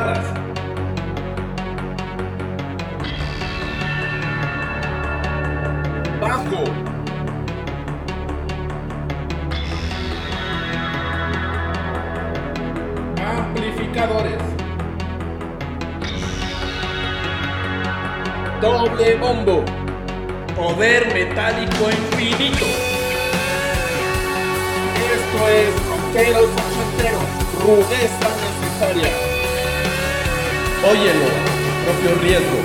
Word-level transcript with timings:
guitarras. 0.00 0.24
Bajo. 6.20 6.64
Amplificadores. 13.38 14.42
Doble 18.60 19.14
bombo. 19.16 19.64
Poder 20.56 21.14
metálico 21.14 21.88
infinito. 21.90 22.66
Esto 25.14 25.48
es. 25.48 25.90
Rudeza. 27.64 28.09
Óyelo, 30.82 31.26
propio 31.84 32.14
riesgo. 32.22 32.56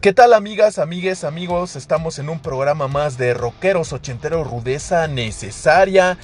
¿Qué 0.00 0.12
tal 0.12 0.32
amigas, 0.32 0.78
amigues, 0.78 1.24
amigos? 1.24 1.74
Estamos 1.74 2.20
en 2.20 2.28
un 2.28 2.38
programa 2.38 2.86
más 2.86 3.18
de 3.18 3.34
Rockeros 3.34 3.92
Ochenteros 3.92 4.48
Rudeza 4.48 5.08
Necesaria. 5.08 6.16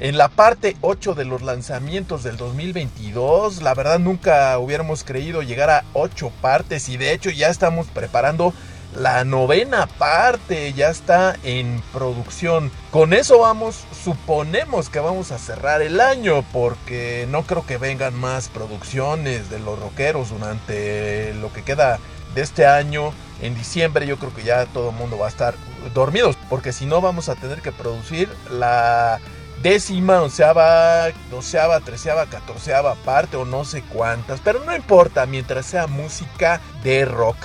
En 0.00 0.16
la 0.16 0.28
parte 0.28 0.76
8 0.80 1.14
de 1.14 1.24
los 1.24 1.42
lanzamientos 1.42 2.22
del 2.22 2.36
2022, 2.36 3.62
la 3.62 3.74
verdad 3.74 3.98
nunca 3.98 4.56
hubiéramos 4.58 5.02
creído 5.02 5.42
llegar 5.42 5.70
a 5.70 5.82
8 5.92 6.30
partes 6.40 6.88
y 6.88 6.96
de 6.96 7.12
hecho 7.12 7.30
ya 7.30 7.48
estamos 7.48 7.88
preparando 7.88 8.54
la 8.94 9.24
novena 9.24 9.88
parte, 9.88 10.72
ya 10.72 10.90
está 10.90 11.36
en 11.42 11.82
producción. 11.92 12.70
Con 12.92 13.12
eso 13.12 13.40
vamos, 13.40 13.86
suponemos 14.04 14.88
que 14.88 15.00
vamos 15.00 15.32
a 15.32 15.38
cerrar 15.38 15.82
el 15.82 16.00
año 16.00 16.44
porque 16.52 17.26
no 17.28 17.42
creo 17.42 17.66
que 17.66 17.76
vengan 17.76 18.14
más 18.14 18.48
producciones 18.50 19.50
de 19.50 19.58
los 19.58 19.80
rockeros 19.80 20.30
durante 20.30 21.34
lo 21.34 21.52
que 21.52 21.64
queda 21.64 21.98
de 22.36 22.42
este 22.42 22.66
año. 22.66 23.12
En 23.42 23.56
diciembre 23.56 24.06
yo 24.06 24.16
creo 24.16 24.32
que 24.32 24.44
ya 24.44 24.64
todo 24.66 24.90
el 24.90 24.96
mundo 24.96 25.18
va 25.18 25.26
a 25.26 25.30
estar 25.30 25.54
dormidos, 25.92 26.36
porque 26.48 26.72
si 26.72 26.86
no 26.86 27.00
vamos 27.00 27.28
a 27.28 27.34
tener 27.34 27.62
que 27.62 27.72
producir 27.72 28.28
la 28.48 29.18
décima, 29.62 30.22
onceava, 30.22 31.12
doceava, 31.30 31.80
treceava, 31.80 32.26
catorceava 32.26 32.96
parte 33.04 33.36
o 33.36 33.44
no 33.44 33.64
sé 33.64 33.82
cuántas, 33.82 34.40
pero 34.40 34.64
no 34.64 34.74
importa 34.74 35.26
mientras 35.26 35.66
sea 35.66 35.86
música 35.86 36.60
de 36.82 37.04
rock. 37.04 37.36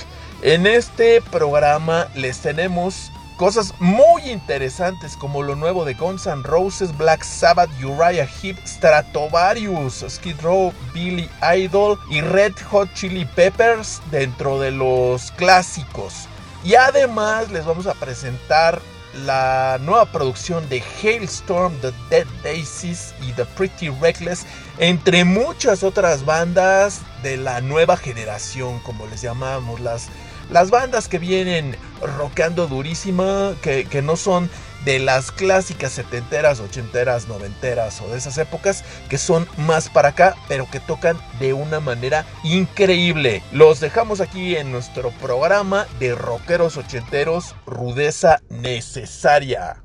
En 0.42 0.68
este 0.68 1.22
programa 1.22 2.08
les 2.16 2.40
tenemos 2.40 3.12
Cosas 3.38 3.74
muy 3.80 4.30
interesantes 4.30 5.18
como 5.18 5.42
lo 5.42 5.56
nuevo 5.56 5.86
de 5.86 5.96
Guns 5.96 6.28
N' 6.28 6.44
Roses, 6.44 6.96
Black 6.96 7.24
Sabbath, 7.24 7.70
Uriah 7.84 8.28
Heep, 8.28 8.58
Stratovarius, 8.64 10.06
Skid 10.08 10.40
Row, 10.42 10.72
Billy 10.94 11.28
Idol 11.42 11.98
y 12.12 12.22
Red 12.22 12.54
Hot 12.70 12.94
Chili 12.94 13.26
Peppers 13.26 14.02
dentro 14.12 14.60
de 14.60 14.70
los 14.70 15.32
clásicos. 15.32 16.28
Y 16.64 16.76
además 16.76 17.52
les 17.52 17.66
vamos 17.66 17.88
a 17.88 17.96
presentar 17.96 18.80
la 19.26 19.78
nueva 19.82 20.06
producción 20.06 20.68
de 20.70 20.82
Hailstorm, 21.02 21.74
The 21.82 21.92
Dead 22.10 22.28
Daisies 22.44 23.14
y 23.22 23.32
The 23.34 23.46
Pretty 23.46 23.90
Reckless, 23.90 24.46
entre 24.80 25.24
muchas 25.24 25.84
otras 25.84 26.26
bandas 26.26 27.02
de 27.22 27.38
la 27.38 27.62
nueva 27.62 27.98
generación, 27.98 28.80
como 28.80 29.06
les 29.08 29.22
llamamos, 29.22 29.80
las 29.80 30.10
las 30.50 30.70
bandas 30.70 31.08
que 31.08 31.20
vienen 31.20 31.76
rockeando 32.18 32.68
durísima, 32.68 33.56
que, 33.62 33.86
que 33.86 34.02
no 34.02 34.16
son 34.16 34.50
de 34.86 35.00
las 35.00 35.32
clásicas 35.32 35.94
setenteras, 35.94 36.60
ochenteras, 36.60 37.28
noventeras 37.28 38.02
o 38.02 38.10
de 38.10 38.18
esas 38.18 38.38
épocas 38.38 38.84
que 39.10 39.18
son 39.18 39.48
más 39.58 39.90
para 39.90 40.10
acá, 40.10 40.36
pero 40.48 40.70
que 40.70 40.80
tocan 40.80 41.18
de 41.40 41.54
una 41.54 41.80
manera 41.80 42.26
increíble. 42.44 43.44
Los 43.52 43.80
dejamos 43.80 44.22
aquí 44.22 44.56
en 44.56 44.72
nuestro 44.72 45.12
programa 45.12 45.88
de 46.00 46.16
rockeros 46.16 46.78
ochenteros, 46.78 47.56
rudeza 47.66 48.42
necesaria. 48.50 49.84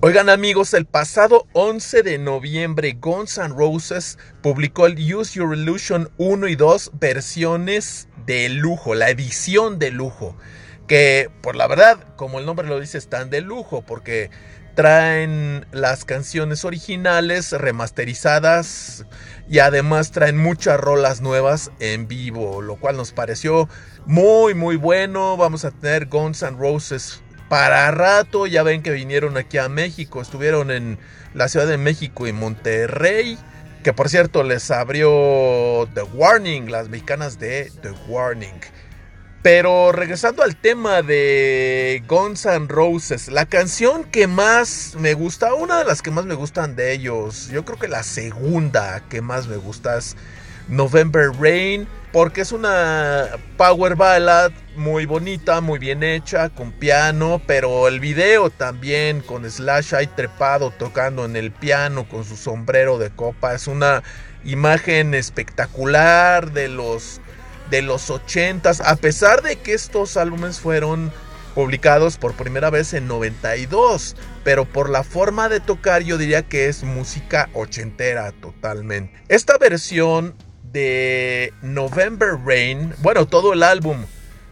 Oigan 0.00 0.28
amigos, 0.28 0.74
el 0.74 0.86
pasado 0.86 1.48
11 1.54 2.04
de 2.04 2.18
noviembre 2.18 2.96
Guns 3.00 3.36
N' 3.36 3.48
Roses 3.48 4.16
publicó 4.42 4.86
el 4.86 4.94
Use 5.12 5.34
Your 5.34 5.56
Illusion 5.56 6.08
1 6.18 6.46
y 6.46 6.54
2 6.54 6.92
versiones 7.00 8.06
de 8.24 8.48
lujo, 8.48 8.94
la 8.94 9.10
edición 9.10 9.80
de 9.80 9.90
lujo, 9.90 10.36
que 10.88 11.30
por 11.42 11.54
la 11.54 11.68
verdad, 11.68 11.98
como 12.16 12.40
el 12.40 12.46
nombre 12.46 12.66
lo 12.66 12.80
dice, 12.80 12.98
están 12.98 13.30
de 13.30 13.42
lujo 13.42 13.82
porque 13.82 14.30
traen 14.74 15.66
las 15.72 16.04
canciones 16.04 16.64
originales 16.64 17.52
remasterizadas 17.52 19.04
y 19.48 19.58
además 19.58 20.12
traen 20.12 20.36
muchas 20.36 20.78
rolas 20.80 21.20
nuevas 21.20 21.70
en 21.80 22.08
vivo, 22.08 22.62
lo 22.62 22.76
cual 22.76 22.96
nos 22.96 23.12
pareció 23.12 23.68
muy 24.06 24.54
muy 24.54 24.76
bueno. 24.76 25.36
Vamos 25.36 25.64
a 25.64 25.70
tener 25.70 26.06
Guns 26.06 26.42
N' 26.42 26.56
Roses 26.58 27.22
para 27.48 27.90
rato. 27.90 28.46
Ya 28.46 28.62
ven 28.62 28.82
que 28.82 28.92
vinieron 28.92 29.36
aquí 29.36 29.58
a 29.58 29.68
México, 29.68 30.20
estuvieron 30.20 30.70
en 30.70 30.98
la 31.34 31.48
Ciudad 31.48 31.66
de 31.66 31.78
México 31.78 32.26
y 32.26 32.32
Monterrey. 32.32 33.38
Que 33.82 33.92
por 33.92 34.08
cierto 34.08 34.42
les 34.42 34.70
abrió 34.70 35.88
The 35.94 36.02
Warning, 36.02 36.70
las 36.70 36.88
mexicanas 36.88 37.38
de 37.38 37.70
The 37.82 37.90
Warning. 38.08 38.60
Pero 39.50 39.92
regresando 39.92 40.42
al 40.42 40.56
tema 40.56 41.00
de 41.00 42.04
Guns 42.06 42.44
N' 42.44 42.68
Roses, 42.68 43.28
la 43.28 43.46
canción 43.46 44.04
que 44.04 44.26
más 44.26 44.94
me 44.98 45.14
gusta, 45.14 45.54
una 45.54 45.78
de 45.78 45.86
las 45.86 46.02
que 46.02 46.10
más 46.10 46.26
me 46.26 46.34
gustan 46.34 46.76
de 46.76 46.92
ellos, 46.92 47.48
yo 47.48 47.64
creo 47.64 47.78
que 47.78 47.88
la 47.88 48.02
segunda 48.02 49.02
que 49.08 49.22
más 49.22 49.46
me 49.46 49.56
gusta 49.56 49.96
es 49.96 50.18
November 50.68 51.30
Rain 51.40 51.88
porque 52.12 52.42
es 52.42 52.52
una 52.52 53.24
power 53.56 53.96
ballad 53.96 54.52
muy 54.76 55.06
bonita, 55.06 55.62
muy 55.62 55.78
bien 55.78 56.02
hecha, 56.02 56.50
con 56.50 56.70
piano, 56.70 57.40
pero 57.46 57.88
el 57.88 58.00
video 58.00 58.50
también 58.50 59.22
con 59.22 59.50
Slash 59.50 59.94
ahí 59.94 60.08
trepado 60.08 60.72
tocando 60.72 61.24
en 61.24 61.36
el 61.36 61.52
piano 61.52 62.06
con 62.06 62.26
su 62.26 62.36
sombrero 62.36 62.98
de 62.98 63.08
copa 63.08 63.54
es 63.54 63.66
una 63.66 64.02
imagen 64.44 65.14
espectacular 65.14 66.52
de 66.52 66.68
los 66.68 67.22
de 67.70 67.82
los 67.82 68.10
80s, 68.10 68.80
a 68.84 68.96
pesar 68.96 69.42
de 69.42 69.56
que 69.56 69.74
estos 69.74 70.16
álbumes 70.16 70.60
fueron 70.60 71.12
publicados 71.54 72.18
por 72.18 72.34
primera 72.34 72.70
vez 72.70 72.94
en 72.94 73.08
92, 73.08 74.14
pero 74.44 74.64
por 74.64 74.90
la 74.90 75.02
forma 75.02 75.48
de 75.48 75.60
tocar 75.60 76.02
yo 76.02 76.16
diría 76.16 76.42
que 76.42 76.68
es 76.68 76.84
música 76.84 77.48
ochentera 77.52 78.32
totalmente. 78.32 79.20
Esta 79.28 79.58
versión 79.58 80.36
de 80.62 81.52
November 81.62 82.38
Rain, 82.44 82.94
bueno, 82.98 83.26
todo 83.26 83.54
el 83.54 83.62
álbum 83.62 84.04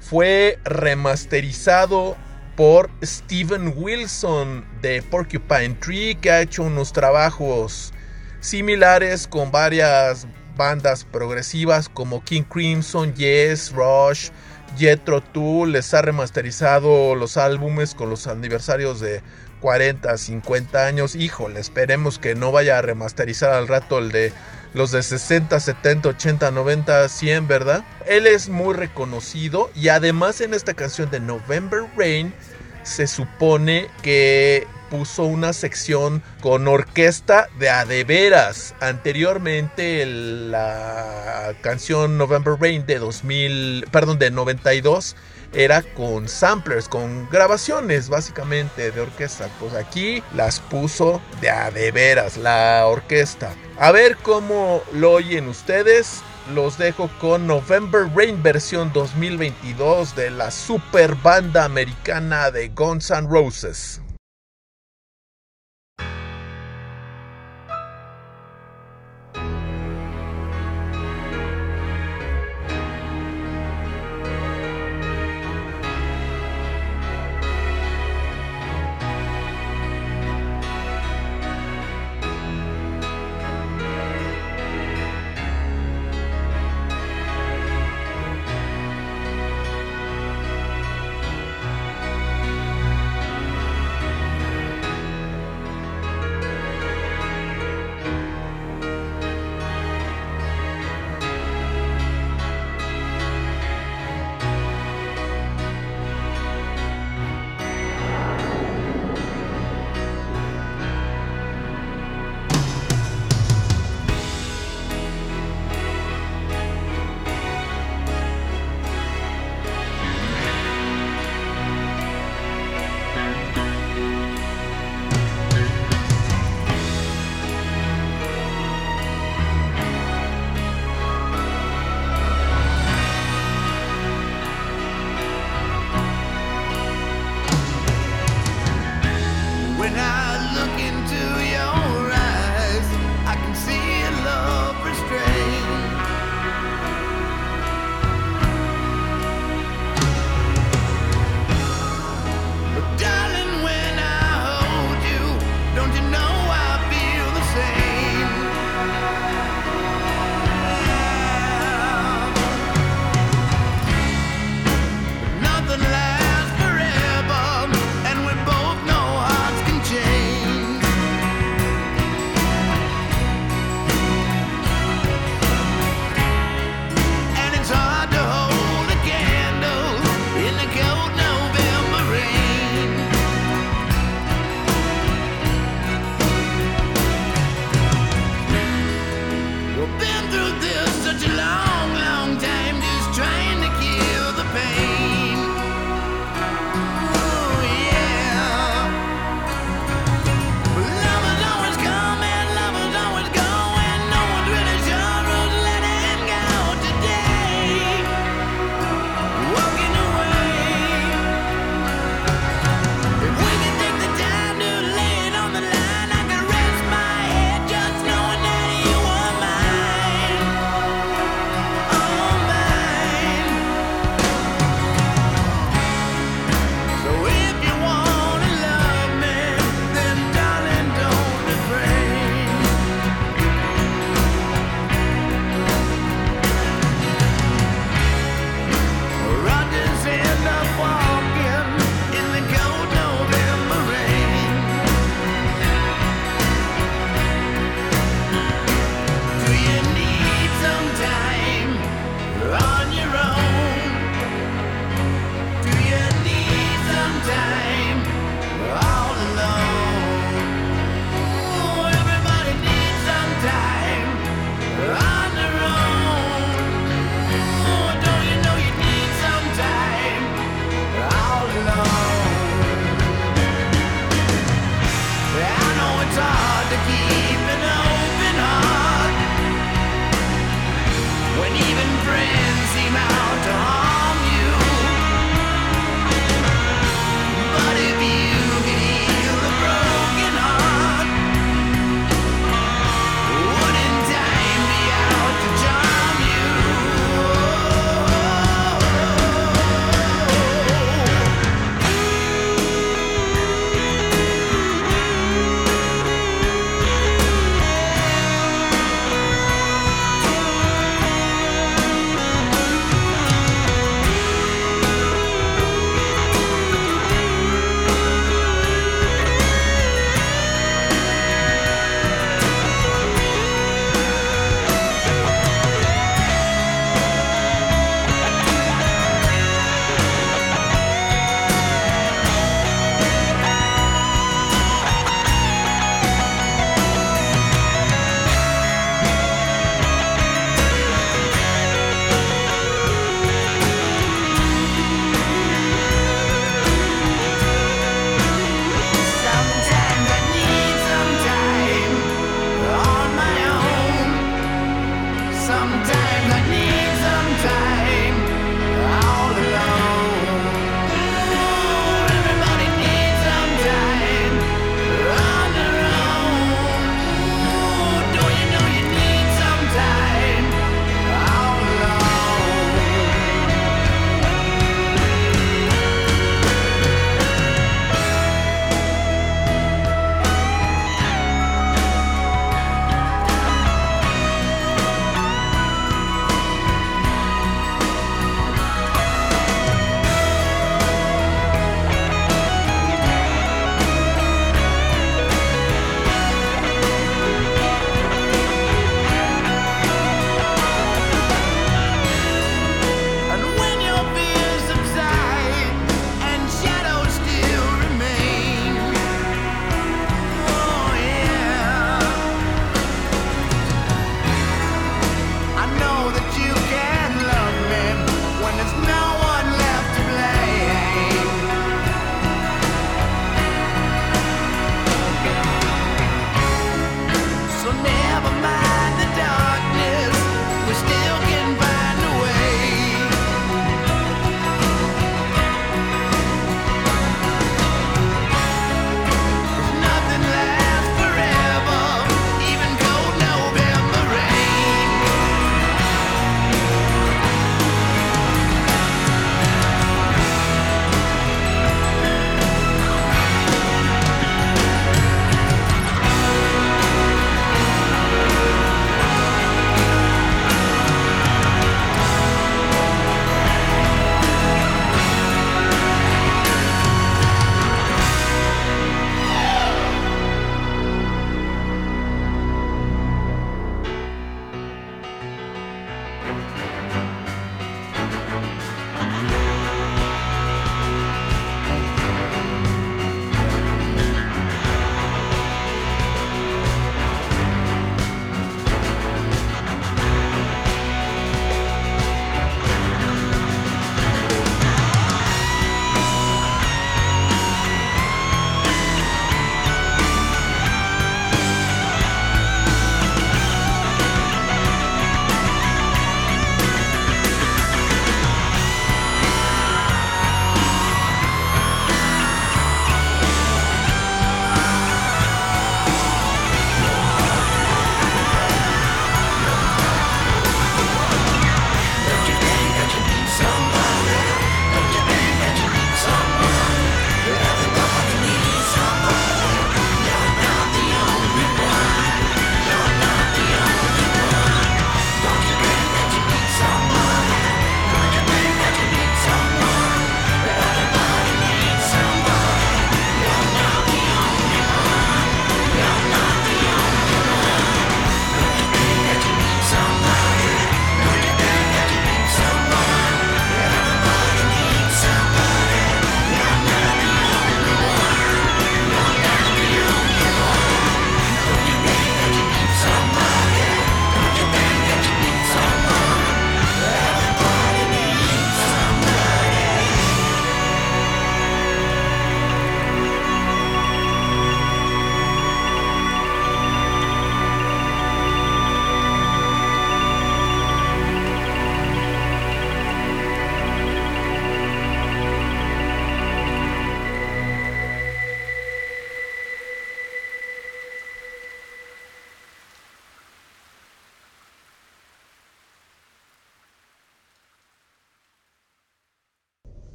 fue 0.00 0.58
remasterizado 0.64 2.16
por 2.56 2.90
Steven 3.04 3.74
Wilson 3.76 4.64
de 4.82 5.02
Porcupine 5.02 5.76
Tree, 5.80 6.16
que 6.16 6.30
ha 6.32 6.40
hecho 6.40 6.64
unos 6.64 6.92
trabajos 6.92 7.92
similares 8.40 9.28
con 9.28 9.52
varias 9.52 10.26
bandas 10.58 11.04
progresivas 11.04 11.88
como 11.88 12.22
King 12.22 12.42
Crimson, 12.42 13.14
Yes, 13.14 13.72
Rush, 13.72 14.28
Jetro 14.76 15.22
Tool. 15.22 15.72
Les 15.72 15.94
ha 15.94 16.02
remasterizado 16.02 17.14
los 17.14 17.38
álbumes 17.38 17.94
con 17.94 18.10
los 18.10 18.26
aniversarios 18.26 19.00
de 19.00 19.22
40, 19.60 20.18
50 20.18 20.86
años. 20.86 21.14
Híjole, 21.14 21.60
esperemos 21.60 22.18
que 22.18 22.34
no 22.34 22.52
vaya 22.52 22.76
a 22.76 22.82
remasterizar 22.82 23.54
al 23.54 23.68
rato 23.68 23.98
el 23.98 24.12
de 24.12 24.34
los 24.74 24.90
de 24.90 25.02
60, 25.02 25.58
70, 25.58 26.10
80, 26.10 26.50
90, 26.50 27.08
100, 27.08 27.48
¿verdad? 27.48 27.84
Él 28.06 28.26
es 28.26 28.50
muy 28.50 28.74
reconocido 28.74 29.70
y 29.74 29.88
además 29.88 30.42
en 30.42 30.52
esta 30.52 30.74
canción 30.74 31.10
de 31.10 31.20
November 31.20 31.86
Rain 31.96 32.34
se 32.82 33.06
supone 33.06 33.88
que 34.02 34.66
puso 34.90 35.24
una 35.24 35.52
sección 35.52 36.22
con 36.40 36.68
orquesta 36.68 37.48
de 37.58 37.70
adeveras. 37.70 38.74
Anteriormente 38.80 40.04
la 40.06 41.54
canción 41.60 42.18
November 42.18 42.54
Rain 42.58 42.86
de 42.86 42.98
2000, 42.98 43.86
perdón, 43.90 44.18
de 44.18 44.30
92 44.30 45.16
era 45.52 45.82
con 45.82 46.28
samplers, 46.28 46.88
con 46.88 47.28
grabaciones 47.30 48.08
básicamente 48.08 48.90
de 48.90 49.00
orquesta. 49.00 49.48
Pues 49.58 49.74
aquí 49.74 50.22
las 50.34 50.60
puso 50.60 51.20
de 51.40 51.50
a 51.50 51.70
veras 51.70 52.36
la 52.36 52.84
orquesta. 52.86 53.54
A 53.78 53.92
ver 53.92 54.16
cómo 54.18 54.82
lo 54.92 55.12
oyen 55.12 55.48
ustedes. 55.48 56.20
Los 56.54 56.78
dejo 56.78 57.10
con 57.20 57.46
November 57.46 58.08
Rain 58.14 58.42
versión 58.42 58.90
2022 58.94 60.16
de 60.16 60.30
la 60.30 60.50
super 60.50 61.14
banda 61.16 61.64
americana 61.64 62.50
de 62.50 62.68
Guns 62.68 63.10
N' 63.10 63.28
Roses. 63.28 64.00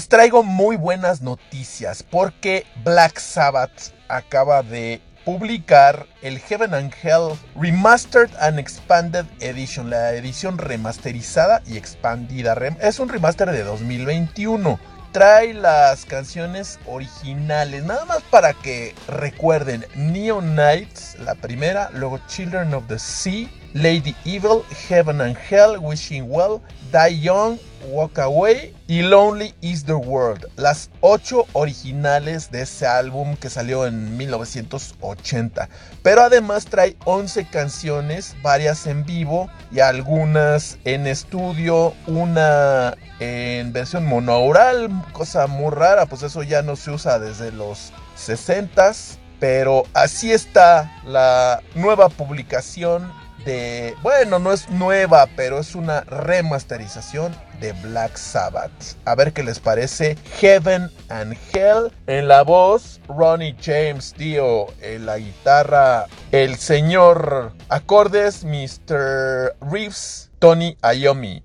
Les 0.00 0.08
traigo 0.08 0.42
muy 0.42 0.76
buenas 0.76 1.20
noticias 1.20 2.02
porque 2.02 2.64
Black 2.84 3.18
Sabbath 3.18 3.92
acaba 4.08 4.62
de 4.62 5.02
publicar 5.26 6.06
el 6.22 6.38
Heaven 6.38 6.72
and 6.72 6.94
Hell 7.02 7.38
Remastered 7.54 8.30
and 8.40 8.58
Expanded 8.58 9.26
Edition, 9.40 9.90
la 9.90 10.14
edición 10.14 10.56
remasterizada 10.56 11.60
y 11.66 11.76
expandida. 11.76 12.54
Es 12.80 12.98
un 12.98 13.10
remaster 13.10 13.50
de 13.50 13.62
2021. 13.62 14.80
Trae 15.12 15.54
las 15.54 16.04
canciones 16.04 16.78
originales, 16.86 17.82
nada 17.82 18.04
más 18.04 18.22
para 18.30 18.52
que 18.52 18.94
recuerden 19.08 19.84
Neon 19.96 20.52
Knights, 20.52 21.18
la 21.18 21.34
primera, 21.34 21.90
luego 21.92 22.20
Children 22.28 22.74
of 22.74 22.86
the 22.86 22.96
Sea, 22.96 23.50
Lady 23.74 24.14
Evil, 24.24 24.62
Heaven 24.88 25.20
and 25.20 25.36
Hell, 25.36 25.78
Wishing 25.80 26.26
Well, 26.28 26.60
Die 26.92 27.20
Young, 27.20 27.58
Walk 27.88 28.20
Away 28.20 28.72
y 28.86 29.02
Lonely 29.02 29.52
is 29.62 29.84
the 29.84 29.94
World, 29.94 30.46
las 30.56 30.90
ocho 31.00 31.46
originales 31.54 32.52
de 32.52 32.62
ese 32.62 32.86
álbum 32.86 33.36
que 33.36 33.50
salió 33.50 33.86
en 33.86 34.16
1980. 34.16 35.68
Pero 36.02 36.22
además 36.22 36.64
trae 36.64 36.96
11 37.04 37.48
canciones, 37.48 38.34
varias 38.42 38.86
en 38.86 39.04
vivo 39.04 39.50
y 39.70 39.80
algunas 39.80 40.78
en 40.84 41.06
estudio, 41.06 41.94
una 42.06 42.96
en 43.18 43.72
versión 43.72 44.06
monaural, 44.06 44.90
cosa 45.12 45.46
muy 45.46 45.70
rara, 45.70 46.06
pues 46.06 46.22
eso 46.22 46.42
ya 46.42 46.62
no 46.62 46.76
se 46.76 46.90
usa 46.90 47.18
desde 47.18 47.52
los 47.52 47.92
60s. 48.16 49.18
Pero 49.40 49.84
así 49.94 50.32
está 50.32 51.00
la 51.04 51.62
nueva 51.74 52.10
publicación 52.10 53.10
de, 53.44 53.94
bueno, 54.02 54.38
no 54.38 54.52
es 54.52 54.68
nueva, 54.70 55.26
pero 55.36 55.58
es 55.58 55.74
una 55.74 56.02
remasterización 56.02 57.34
de 57.60 57.72
Black 57.72 58.16
Sabbath. 58.16 58.70
A 59.04 59.14
ver 59.14 59.32
qué 59.32 59.42
les 59.42 59.60
parece. 59.60 60.16
Heaven 60.40 60.90
and 61.08 61.36
Hell. 61.52 61.92
En 62.06 62.28
la 62.28 62.42
voz, 62.42 63.00
Ronnie 63.08 63.56
James 63.60 64.14
Dio. 64.16 64.66
En 64.80 65.06
la 65.06 65.18
guitarra, 65.18 66.06
el 66.32 66.56
señor 66.56 67.52
acordes, 67.68 68.44
Mr. 68.44 69.56
Reeves, 69.60 70.30
Tony 70.38 70.76
Iommi. 70.82 71.42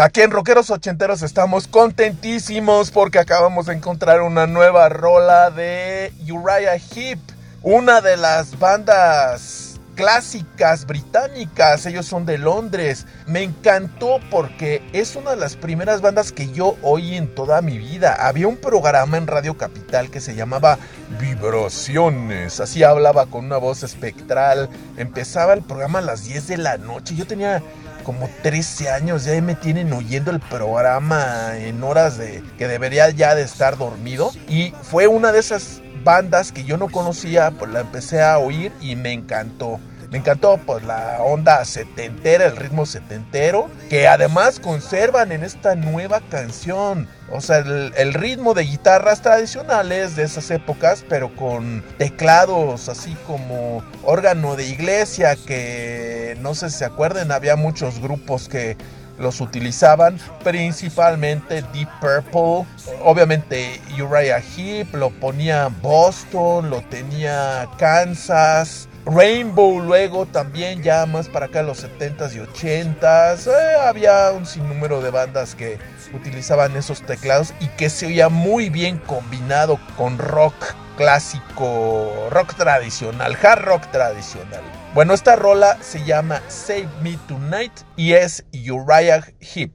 Aquí 0.00 0.20
en 0.20 0.30
Rockeros 0.30 0.70
Ochenteros 0.70 1.22
estamos 1.22 1.66
contentísimos 1.66 2.92
porque 2.92 3.18
acabamos 3.18 3.66
de 3.66 3.74
encontrar 3.74 4.22
una 4.22 4.46
nueva 4.46 4.88
rola 4.88 5.50
de 5.50 6.12
Uriah 6.22 6.76
Heep, 6.76 7.18
una 7.62 8.00
de 8.00 8.16
las 8.16 8.60
bandas 8.60 9.80
clásicas 9.96 10.86
británicas, 10.86 11.84
ellos 11.84 12.06
son 12.06 12.26
de 12.26 12.38
Londres. 12.38 13.06
Me 13.26 13.42
encantó 13.42 14.20
porque 14.30 14.88
es 14.92 15.16
una 15.16 15.30
de 15.30 15.38
las 15.38 15.56
primeras 15.56 16.00
bandas 16.00 16.30
que 16.30 16.52
yo 16.52 16.76
oí 16.82 17.16
en 17.16 17.34
toda 17.34 17.60
mi 17.60 17.76
vida. 17.76 18.14
Había 18.20 18.46
un 18.46 18.56
programa 18.56 19.16
en 19.16 19.26
Radio 19.26 19.56
Capital 19.58 20.12
que 20.12 20.20
se 20.20 20.36
llamaba 20.36 20.78
Vibraciones, 21.18 22.60
así 22.60 22.84
hablaba 22.84 23.26
con 23.26 23.46
una 23.46 23.56
voz 23.56 23.82
espectral. 23.82 24.68
Empezaba 24.96 25.54
el 25.54 25.62
programa 25.62 25.98
a 25.98 26.02
las 26.02 26.22
10 26.22 26.46
de 26.46 26.58
la 26.58 26.78
noche. 26.78 27.16
Yo 27.16 27.26
tenía 27.26 27.60
como 28.08 28.30
13 28.42 28.88
años, 28.88 29.24
ya 29.24 29.38
me 29.42 29.54
tienen 29.54 29.92
oyendo 29.92 30.30
el 30.30 30.40
programa 30.40 31.58
en 31.58 31.84
horas 31.84 32.16
de 32.16 32.42
que 32.56 32.66
debería 32.66 33.10
ya 33.10 33.34
de 33.34 33.42
estar 33.42 33.76
dormido. 33.76 34.30
Y 34.48 34.72
fue 34.80 35.06
una 35.08 35.30
de 35.30 35.40
esas 35.40 35.82
bandas 36.04 36.50
que 36.50 36.64
yo 36.64 36.78
no 36.78 36.88
conocía, 36.88 37.50
pues 37.50 37.70
la 37.70 37.80
empecé 37.80 38.22
a 38.22 38.38
oír 38.38 38.72
y 38.80 38.96
me 38.96 39.12
encantó. 39.12 39.78
Me 40.10 40.18
encantó 40.18 40.58
pues 40.64 40.84
la 40.84 41.18
onda 41.20 41.64
setentera, 41.66 42.46
el 42.46 42.56
ritmo 42.56 42.86
setentero, 42.86 43.68
que 43.90 44.08
además 44.08 44.58
conservan 44.58 45.32
en 45.32 45.44
esta 45.44 45.74
nueva 45.74 46.20
canción. 46.30 47.06
O 47.30 47.42
sea, 47.42 47.58
el, 47.58 48.14
ritmo 48.14 48.54
de 48.54 48.62
guitarras 48.62 49.20
tradicionales 49.20 50.16
de 50.16 50.22
esas 50.22 50.50
épocas, 50.50 51.04
pero 51.06 51.34
con 51.36 51.84
teclados 51.98 52.88
así 52.88 53.14
como 53.26 53.82
órgano 54.02 54.56
de 54.56 54.66
iglesia, 54.66 55.36
que 55.36 56.38
no 56.40 56.54
sé 56.54 56.70
si 56.70 56.78
se 56.78 56.84
acuerden, 56.86 57.30
había 57.30 57.56
muchos 57.56 58.00
grupos 58.00 58.48
que 58.48 58.78
los 59.18 59.40
utilizaban, 59.40 60.18
principalmente 60.42 61.62
Deep 61.72 61.88
Purple, 62.00 62.66
obviamente 63.02 63.80
Uriah 64.00 64.40
Heep, 64.40 64.94
lo 64.94 65.10
ponía 65.10 65.68
Boston, 65.82 66.70
lo 66.70 66.80
tenía 66.82 67.68
Kansas, 67.78 68.87
Rainbow 69.10 69.80
luego 69.80 70.26
también 70.26 70.82
ya 70.82 71.06
más 71.06 71.28
para 71.30 71.46
acá 71.46 71.62
los 71.62 71.82
70s 71.82 72.34
y 72.34 72.40
80s. 72.40 73.46
Eh, 73.46 73.76
había 73.82 74.32
un 74.32 74.44
sinnúmero 74.44 75.00
de 75.00 75.10
bandas 75.10 75.54
que 75.54 75.78
utilizaban 76.12 76.76
esos 76.76 77.00
teclados 77.00 77.54
y 77.58 77.68
que 77.68 77.88
se 77.88 78.06
oía 78.06 78.28
muy 78.28 78.68
bien 78.68 78.98
combinado 78.98 79.78
con 79.96 80.18
rock 80.18 80.54
clásico, 80.98 82.28
rock 82.30 82.54
tradicional, 82.56 83.34
hard 83.42 83.62
rock 83.62 83.90
tradicional. 83.90 84.62
Bueno, 84.92 85.14
esta 85.14 85.36
rola 85.36 85.78
se 85.80 86.04
llama 86.04 86.42
Save 86.48 86.88
Me 87.02 87.16
Tonight 87.28 87.72
y 87.96 88.12
es 88.12 88.44
Uriah 88.52 89.24
Heep. 89.40 89.72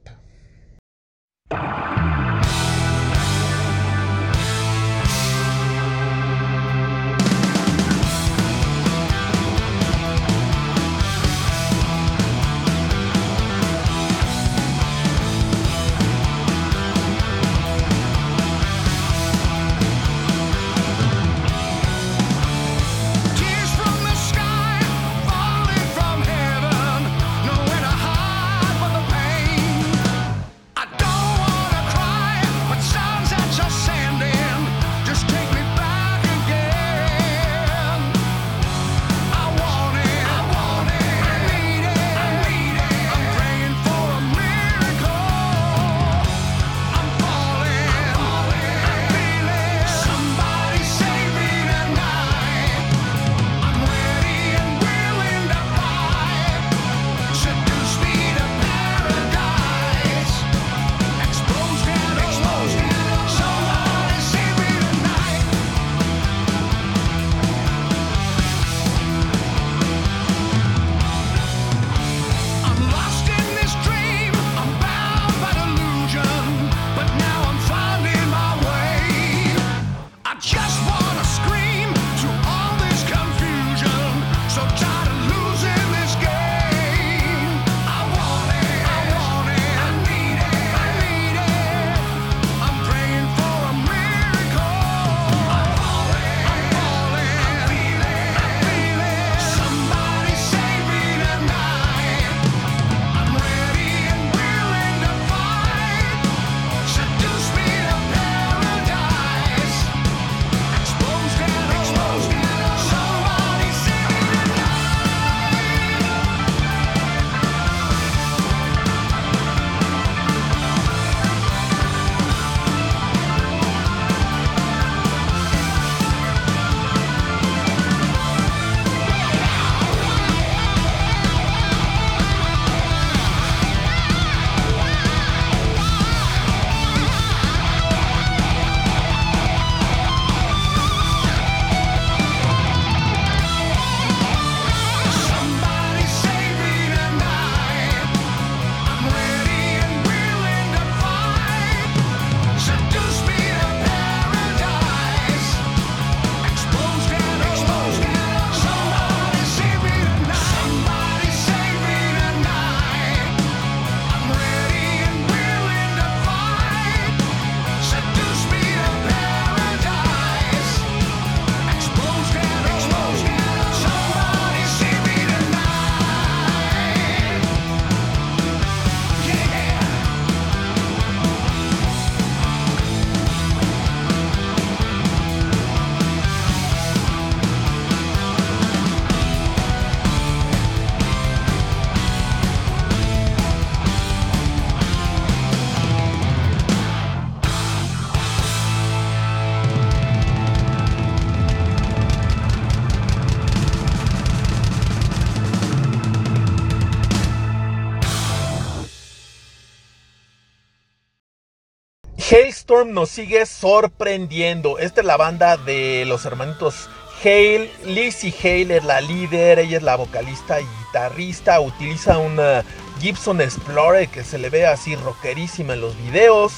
Hailstorm 212.64 212.92
nos 212.92 213.10
sigue 213.10 213.44
sorprendiendo. 213.44 214.78
Esta 214.78 215.02
es 215.02 215.06
la 215.06 215.18
banda 215.18 215.58
de 215.58 216.04
los 216.06 216.24
hermanitos 216.24 216.88
Hale. 217.22 217.70
Lizzie 217.84 218.32
Hale 218.42 218.78
es 218.78 218.84
la 218.84 219.02
líder, 219.02 219.58
ella 219.58 219.76
es 219.76 219.82
la 219.82 219.96
vocalista 219.96 220.62
y 220.62 220.64
guitarrista. 220.64 221.60
Utiliza 221.60 222.16
una 222.16 222.64
Gibson 223.00 223.42
Explorer 223.42 224.08
que 224.08 224.24
se 224.24 224.38
le 224.38 224.48
ve 224.48 224.64
así 224.64 224.96
rockerísima 224.96 225.74
en 225.74 225.82
los 225.82 225.94
videos. 225.98 226.54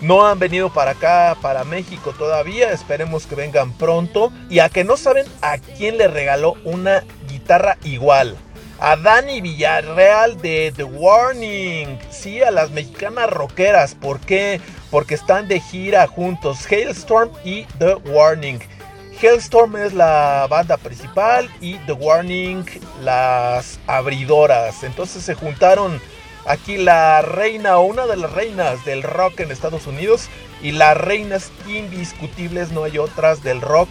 No 0.00 0.26
han 0.26 0.38
venido 0.38 0.72
para 0.72 0.92
acá, 0.92 1.36
para 1.42 1.64
México 1.64 2.14
todavía. 2.16 2.72
Esperemos 2.72 3.26
que 3.26 3.34
vengan 3.34 3.74
pronto. 3.74 4.32
Y 4.48 4.60
a 4.60 4.70
que 4.70 4.82
no 4.82 4.96
saben 4.96 5.26
a 5.42 5.58
quién 5.58 5.98
le 5.98 6.08
regaló 6.08 6.54
una 6.64 7.04
guitarra 7.28 7.76
igual. 7.84 8.34
A 8.78 8.96
Dani 8.96 9.42
Villarreal 9.42 10.40
de 10.40 10.72
The 10.74 10.84
Warning. 10.84 11.98
Sí, 12.08 12.40
a 12.40 12.50
las 12.50 12.70
mexicanas 12.70 13.28
rockeras. 13.28 13.94
¿Por 13.94 14.20
qué? 14.20 14.58
Porque 14.90 15.14
están 15.14 15.48
de 15.48 15.60
gira 15.60 16.06
juntos. 16.06 16.66
Hailstorm 16.70 17.30
y 17.44 17.64
The 17.78 17.94
Warning. 17.94 18.58
Hailstorm 19.20 19.76
es 19.76 19.92
la 19.92 20.46
banda 20.48 20.76
principal 20.76 21.50
y 21.60 21.74
The 21.86 21.92
Warning 21.92 22.64
las 23.02 23.78
abridoras. 23.86 24.82
Entonces 24.82 25.22
se 25.22 25.34
juntaron 25.34 26.00
aquí 26.46 26.78
la 26.78 27.22
reina 27.22 27.78
o 27.78 27.82
una 27.82 28.06
de 28.06 28.16
las 28.16 28.32
reinas 28.32 28.84
del 28.84 29.02
rock 29.02 29.40
en 29.40 29.50
Estados 29.50 29.86
Unidos 29.86 30.28
y 30.62 30.72
las 30.72 30.96
reinas 30.96 31.50
indiscutibles, 31.66 32.72
no 32.72 32.84
hay 32.84 32.98
otras 32.98 33.42
del 33.42 33.60
rock 33.60 33.90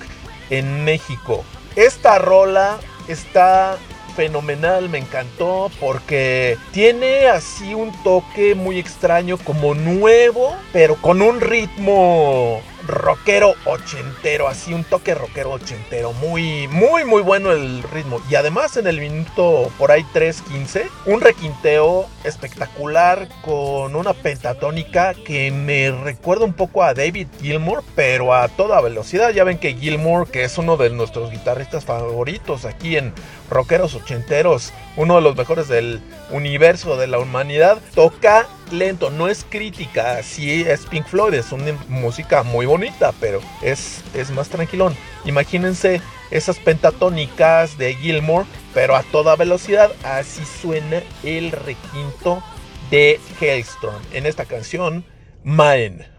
en 0.49 0.83
México. 0.83 1.43
Esta 1.75 2.19
rola 2.19 2.77
está 3.07 3.77
fenomenal, 4.09 4.89
me 4.89 4.97
encantó 4.97 5.71
porque 5.79 6.57
tiene 6.71 7.27
así 7.27 7.73
un 7.73 7.91
toque 8.03 8.55
muy 8.55 8.79
extraño, 8.79 9.37
como 9.37 9.75
nuevo, 9.75 10.55
pero 10.73 10.95
con 10.95 11.21
un 11.21 11.41
ritmo 11.41 12.61
rockero 12.89 13.53
ochentero, 13.65 14.47
así 14.47 14.73
un 14.73 14.83
toque 14.83 15.13
rockero 15.15 15.51
ochentero, 15.51 16.11
muy, 16.13 16.67
muy, 16.67 17.05
muy 17.05 17.21
bueno 17.21 17.51
el 17.51 17.83
ritmo. 17.83 18.21
Y 18.29 18.35
además 18.35 18.75
en 18.77 18.87
el 18.87 18.99
minuto 18.99 19.71
por 19.77 19.91
ahí 19.91 20.05
3.15, 20.13 20.89
un 21.05 21.21
requinteo 21.21 22.07
espectacular 22.23 23.29
con 23.43 23.95
una 23.95 24.13
pentatónica 24.13 25.13
que 25.13 25.51
me 25.51 25.91
recuerda 25.91 26.45
un 26.45 26.53
poco 26.53 26.83
a 26.83 26.93
David 26.93 27.27
Gilmour, 27.39 27.83
pero 27.95 28.33
a 28.33 28.47
toda 28.47 28.81
velocidad. 28.81 29.31
Ya 29.31 29.43
ven 29.43 29.59
que 29.59 29.75
Gilmour, 29.75 30.29
que 30.29 30.43
es 30.43 30.57
uno 30.57 30.75
de 30.77 30.89
nuestros 30.89 31.31
guitarristas 31.31 31.85
favoritos 31.85 32.65
aquí 32.65 32.97
en 32.97 33.13
Rockeros 33.49 33.95
Ochenteros, 33.95 34.73
uno 34.97 35.15
de 35.15 35.21
los 35.21 35.35
mejores 35.35 35.67
del 35.67 36.01
universo 36.31 36.97
de 36.97 37.07
la 37.07 37.19
humanidad, 37.19 37.79
toca 37.95 38.47
lento, 38.71 39.09
no 39.09 39.27
es 39.27 39.45
crítica, 39.47 40.21
sí 40.23 40.63
es 40.63 40.85
Pink 40.85 41.05
Floyd, 41.05 41.33
es 41.33 41.51
una 41.51 41.73
música 41.87 42.43
muy 42.43 42.65
bonita, 42.65 43.13
pero 43.19 43.41
es, 43.61 44.03
es 44.13 44.31
más 44.31 44.49
tranquilón. 44.49 44.95
Imagínense 45.25 46.01
esas 46.31 46.57
pentatónicas 46.57 47.77
de 47.77 47.95
Gilmore, 47.95 48.45
pero 48.73 48.95
a 48.95 49.03
toda 49.03 49.35
velocidad, 49.35 49.91
así 50.03 50.43
suena 50.61 51.01
el 51.23 51.51
requinto 51.51 52.43
de 52.91 53.19
Hailstorm 53.39 54.01
en 54.13 54.25
esta 54.25 54.45
canción, 54.45 55.03
Mine. 55.43 56.18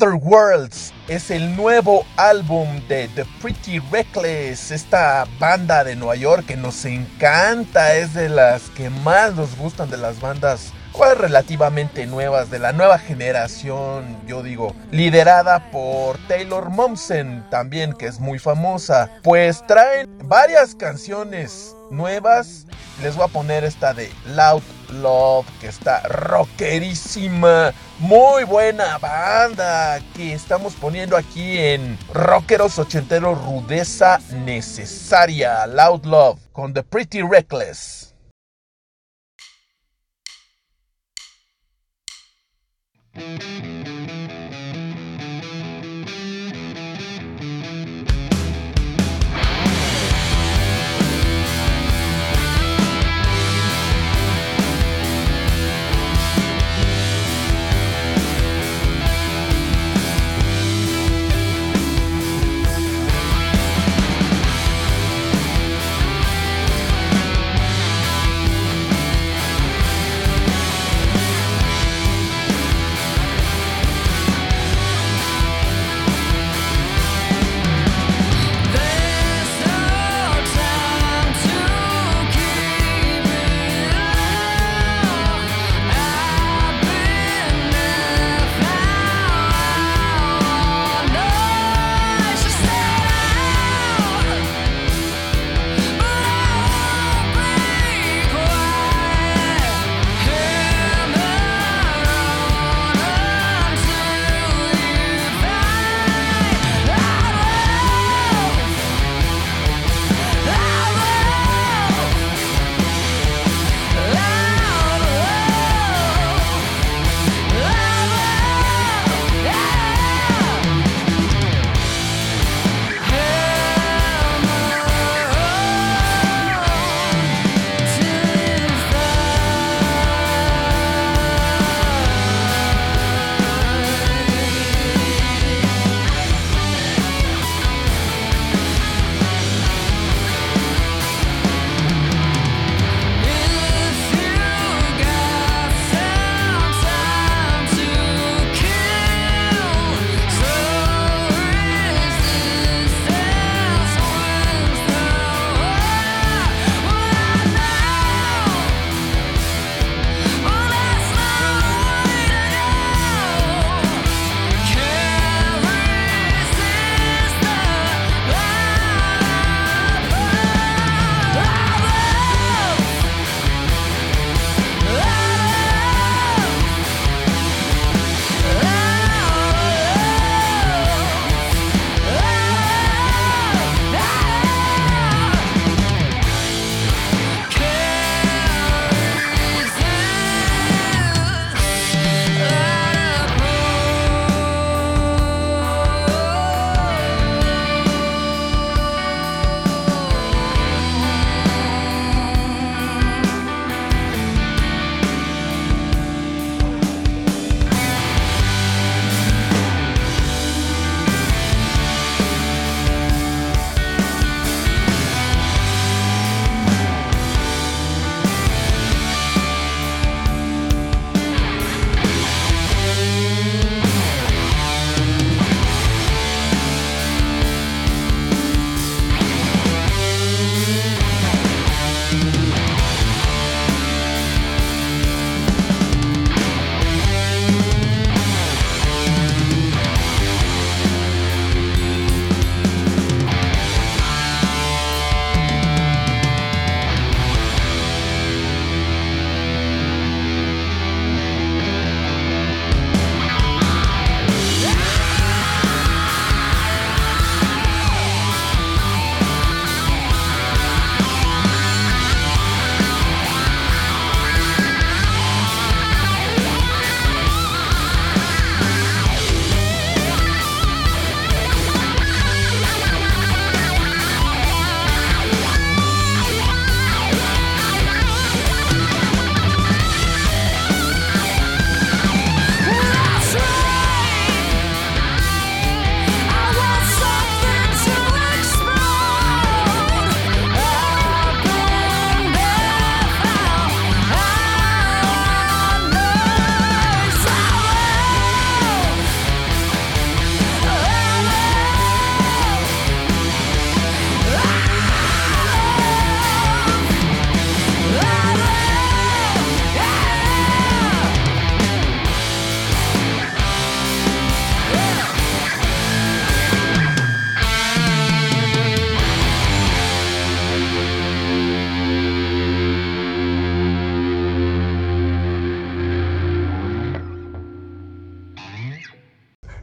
Other 0.00 0.14
Worlds 0.14 0.94
es 1.08 1.30
el 1.30 1.54
nuevo 1.56 2.06
álbum 2.16 2.80
de 2.88 3.08
The 3.08 3.26
Pretty 3.42 3.80
Reckless, 3.92 4.70
esta 4.70 5.26
banda 5.38 5.84
de 5.84 5.94
Nueva 5.94 6.16
York 6.16 6.46
que 6.46 6.56
nos 6.56 6.86
encanta, 6.86 7.94
es 7.94 8.14
de 8.14 8.30
las 8.30 8.70
que 8.70 8.88
más 8.88 9.34
nos 9.34 9.58
gustan 9.58 9.90
de 9.90 9.98
las 9.98 10.18
bandas 10.18 10.72
pues, 10.96 11.18
relativamente 11.18 12.06
nuevas, 12.06 12.50
de 12.50 12.58
la 12.58 12.72
nueva 12.72 12.98
generación, 12.98 14.18
yo 14.26 14.42
digo, 14.42 14.74
liderada 14.90 15.70
por 15.70 16.16
Taylor 16.28 16.70
Momsen, 16.70 17.44
también 17.50 17.92
que 17.92 18.06
es 18.06 18.20
muy 18.20 18.38
famosa. 18.38 19.10
Pues 19.22 19.66
traen 19.66 20.08
varias 20.24 20.74
canciones 20.74 21.74
nuevas. 21.90 22.66
Les 23.02 23.16
voy 23.16 23.24
a 23.24 23.28
poner 23.28 23.64
esta 23.64 23.92
de 23.92 24.10
Loud 24.26 24.62
Love, 24.92 25.46
que 25.60 25.68
está 25.68 26.00
rockerísima. 26.02 27.72
Muy 27.98 28.44
buena 28.44 28.98
banda 28.98 30.00
que 30.14 30.32
estamos 30.32 30.74
poniendo 30.74 31.16
aquí 31.16 31.58
en 31.58 31.98
Rockeros 32.12 32.78
Ochenteros 32.78 33.42
Rudeza 33.44 34.20
Necesaria. 34.44 35.66
Loud 35.66 36.04
Love 36.04 36.40
con 36.52 36.72
The 36.72 36.82
Pretty 36.82 37.22
Reckless. 37.22 38.14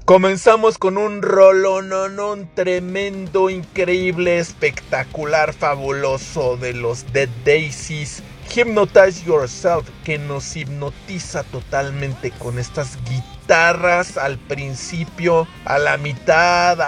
Comenzamos 0.08 0.78
con 0.78 0.98
un 0.98 1.22
rolón 1.22 2.50
tremendo, 2.56 3.50
increíble, 3.50 4.40
espectacular, 4.40 5.52
fabuloso 5.52 6.56
de 6.56 6.74
los 6.74 7.12
Dead 7.12 7.28
Daisies. 7.44 8.24
Hypnotize 8.50 9.26
Yourself, 9.26 9.86
que 10.06 10.18
nos 10.18 10.56
hipnotiza 10.56 11.44
totalmente 11.44 12.32
con 12.32 12.58
estas 12.58 12.98
guitarras 13.04 14.16
al 14.16 14.38
principio, 14.38 15.46
a 15.66 15.78
la 15.78 15.98
mitad, 15.98 16.80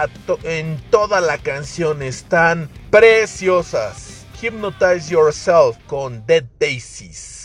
en 0.44 0.82
toda 0.90 1.20
la 1.20 1.40
canción 1.40 2.02
están 2.02 2.70
preciosas. 2.90 4.26
Hypnotize 4.42 5.12
Yourself 5.12 5.76
con 5.88 6.26
Dead 6.26 6.46
Daisies. 6.58 7.39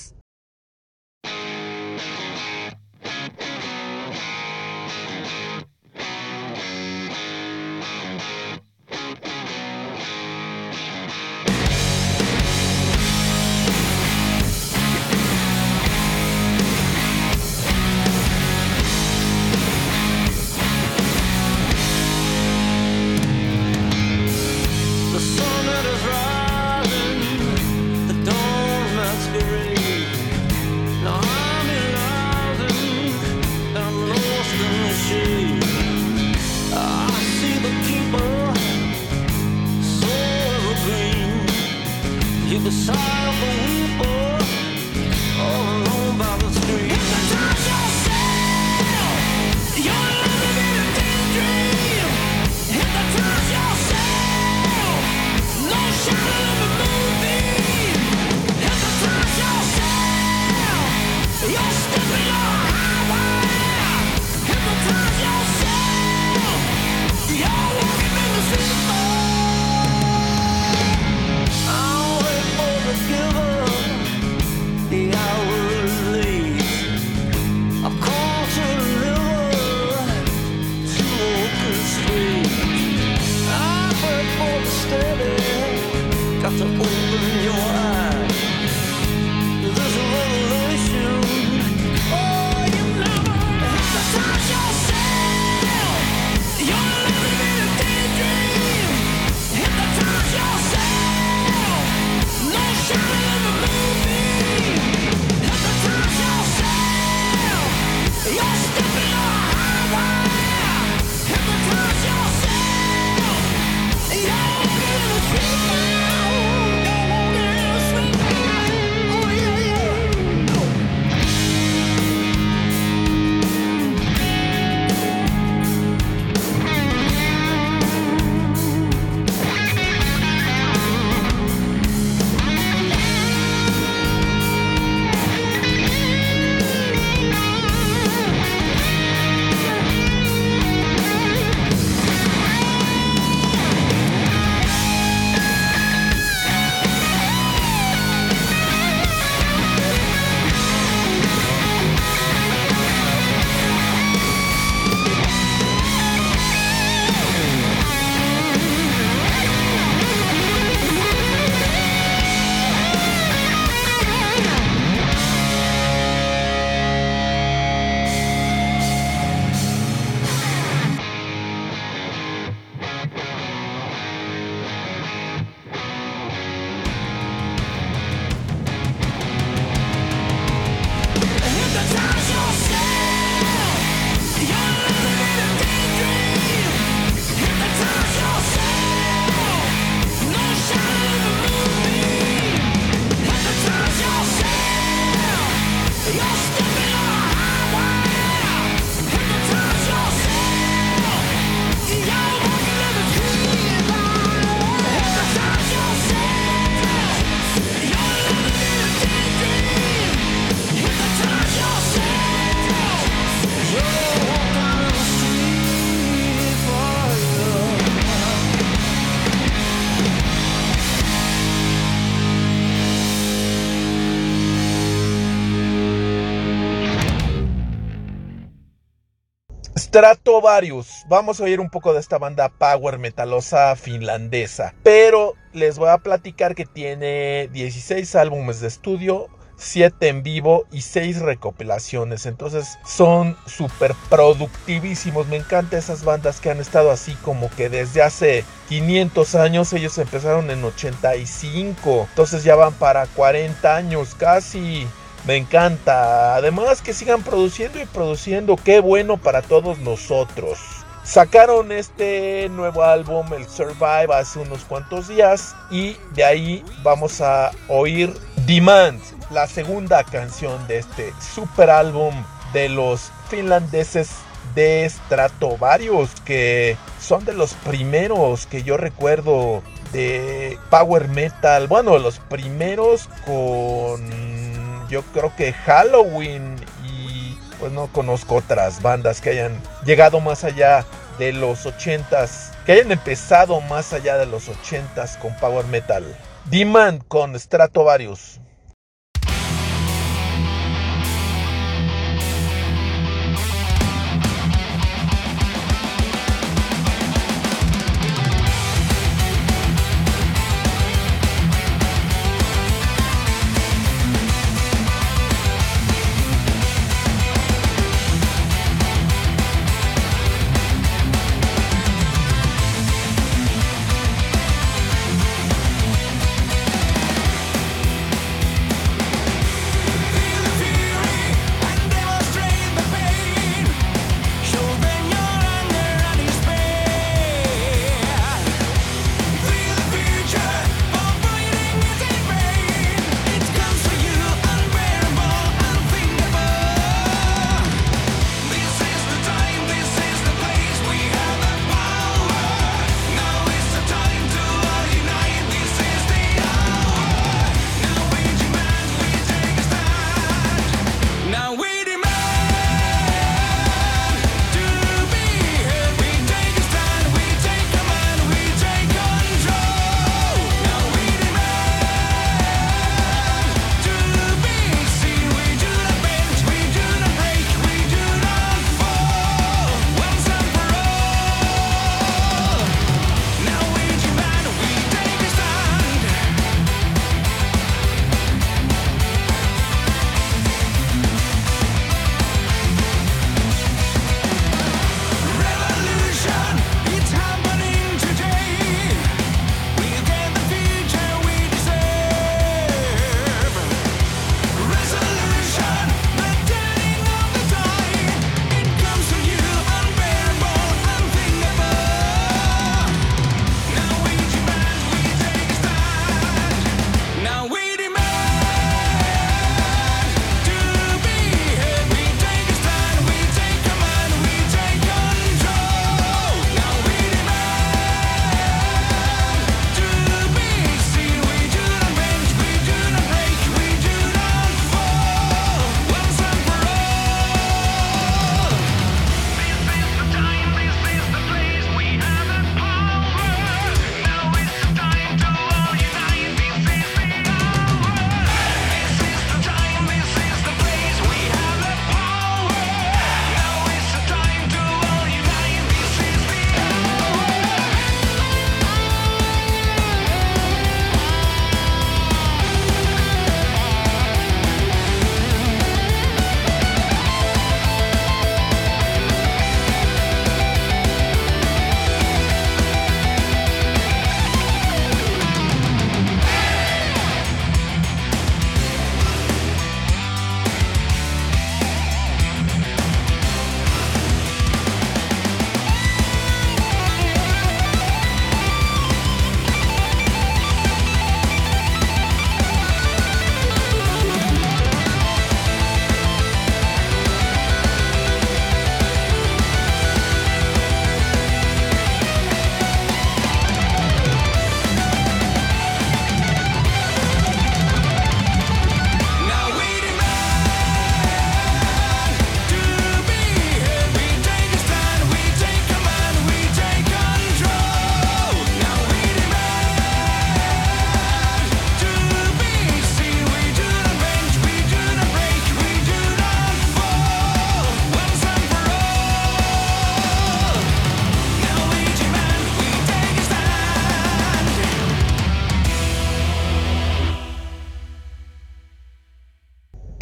Stratovarius. 229.94 231.04
Vamos 231.06 231.38
a 231.38 231.44
oír 231.44 231.60
un 231.60 231.70
poco 231.70 231.94
de 231.94 232.00
esta 232.00 232.18
banda 232.18 232.48
power 232.48 232.98
metalosa 232.98 233.76
finlandesa. 233.76 234.74
Pero 234.82 235.34
les 235.52 235.78
voy 235.78 235.88
a 235.88 235.98
platicar 235.98 236.56
que 236.56 236.66
tiene 236.66 237.48
16 237.52 238.16
álbumes 238.16 238.58
de 238.58 238.66
estudio, 238.66 239.28
7 239.56 240.08
en 240.08 240.24
vivo 240.24 240.66
y 240.72 240.80
6 240.80 241.20
recopilaciones. 241.20 242.26
Entonces 242.26 242.76
son 242.84 243.36
súper 243.46 243.94
productivísimos. 244.10 245.28
Me 245.28 245.36
encantan 245.36 245.78
esas 245.78 246.02
bandas 246.02 246.40
que 246.40 246.50
han 246.50 246.58
estado 246.58 246.90
así 246.90 247.14
como 247.22 247.48
que 247.50 247.68
desde 247.68 248.02
hace 248.02 248.44
500 248.70 249.36
años. 249.36 249.72
Ellos 249.74 249.96
empezaron 249.98 250.50
en 250.50 250.64
85. 250.64 252.08
Entonces 252.10 252.42
ya 252.42 252.56
van 252.56 252.72
para 252.72 253.06
40 253.06 253.76
años 253.76 254.16
casi. 254.16 254.88
Me 255.26 255.36
encanta. 255.36 256.36
Además 256.36 256.82
que 256.82 256.92
sigan 256.92 257.22
produciendo 257.22 257.80
y 257.80 257.86
produciendo. 257.86 258.56
Qué 258.56 258.80
bueno 258.80 259.16
para 259.16 259.42
todos 259.42 259.78
nosotros. 259.78 260.58
Sacaron 261.02 261.70
este 261.70 262.48
nuevo 262.48 262.82
álbum, 262.82 263.30
el 263.34 263.46
Survive, 263.46 264.14
hace 264.14 264.38
unos 264.38 264.64
cuantos 264.64 265.08
días. 265.08 265.54
Y 265.70 265.96
de 266.14 266.24
ahí 266.24 266.64
vamos 266.82 267.20
a 267.20 267.50
oír 267.68 268.12
Demand, 268.46 269.00
la 269.30 269.46
segunda 269.46 270.02
canción 270.04 270.66
de 270.66 270.78
este 270.78 271.12
super 271.34 271.68
álbum 271.68 272.14
de 272.54 272.68
los 272.68 273.10
finlandeses 273.28 274.10
de 274.54 274.88
Stratovarius, 274.88 276.10
que 276.24 276.76
son 277.00 277.24
de 277.24 277.34
los 277.34 277.52
primeros 277.54 278.46
que 278.46 278.62
yo 278.62 278.76
recuerdo 278.76 279.62
de 279.92 280.58
Power 280.70 281.08
Metal. 281.08 281.66
Bueno, 281.66 281.98
los 281.98 282.18
primeros 282.18 283.08
con 283.26 284.63
yo 284.88 285.02
creo 285.12 285.34
que 285.36 285.52
Halloween 285.52 286.56
y 286.86 287.36
pues 287.58 287.72
no 287.72 287.86
conozco 287.88 288.36
otras 288.36 288.82
bandas 288.82 289.20
que 289.20 289.30
hayan 289.30 289.60
llegado 289.84 290.20
más 290.20 290.44
allá 290.44 290.84
de 291.18 291.32
los 291.32 291.66
80s, 291.66 292.52
que 292.66 292.72
hayan 292.72 292.92
empezado 292.92 293.60
más 293.62 293.92
allá 293.92 294.16
de 294.16 294.26
los 294.26 294.48
80s 294.48 295.18
con 295.18 295.34
Power 295.36 295.64
Metal. 295.66 296.04
Demand 296.46 297.02
con 297.08 297.38
Stratovarius. 297.38 298.40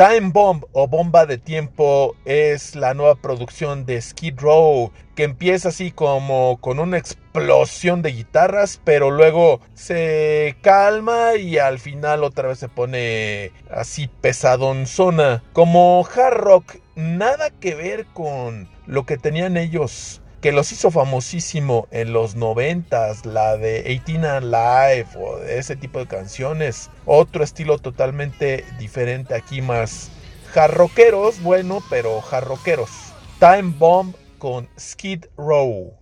Time 0.03 0.31
Bomb 0.33 0.65
o 0.73 0.89
Bomba 0.89 1.27
de 1.27 1.39
Tiempo 1.39 2.17
es 2.25 2.75
la 2.75 2.93
nueva 2.93 3.15
producción 3.15 3.87
de 3.87 4.03
Skid 4.03 4.37
Row 4.37 4.91
que 5.15 5.23
empieza 5.23 5.69
así 5.69 5.93
como 5.93 6.59
con 6.61 6.81
una 6.81 6.99
explosión 6.99 8.03
de 8.03 8.11
guitarras, 8.11 8.81
pero 8.83 9.13
luego 9.13 9.61
se 9.75 10.57
calma 10.61 11.37
y 11.37 11.59
al 11.59 11.79
final 11.79 12.25
otra 12.25 12.49
vez 12.49 12.59
se 12.59 12.69
pone 12.69 13.53
así 13.71 14.09
pesadonzona, 14.09 15.45
como 15.53 16.05
hard 16.05 16.35
rock, 16.35 16.77
nada 16.97 17.51
que 17.51 17.77
ver 17.77 18.07
con 18.07 18.69
lo 18.87 19.07
que 19.07 19.19
tenían 19.19 19.57
ellos 19.57 20.22
que 20.43 20.51
los 20.51 20.73
hizo 20.73 20.91
famosísimo 20.91 21.87
en 21.93 22.13
los 22.13 22.35
noventas, 22.35 23.25
la 23.25 23.57
de 23.57 23.83
18 23.85 24.41
Live 24.41 25.07
o 25.17 25.37
de 25.39 25.61
ese 25.61 25.77
tipo 25.77 26.01
de 26.01 26.09
canciones. 26.09 26.91
Otro 27.07 27.45
estilo 27.45 27.79
totalmente 27.79 28.65
diferente 28.77 29.37
aquí, 29.37 29.63
más 29.63 30.11
jarroqueros, 30.53 31.41
bueno, 31.43 31.79
pero 31.89 32.21
jarroqueros. 32.21 32.91
Time 33.39 33.75
Bomb 33.79 34.17
con 34.39 34.69
Skid 34.77 35.27
Row. 35.37 36.02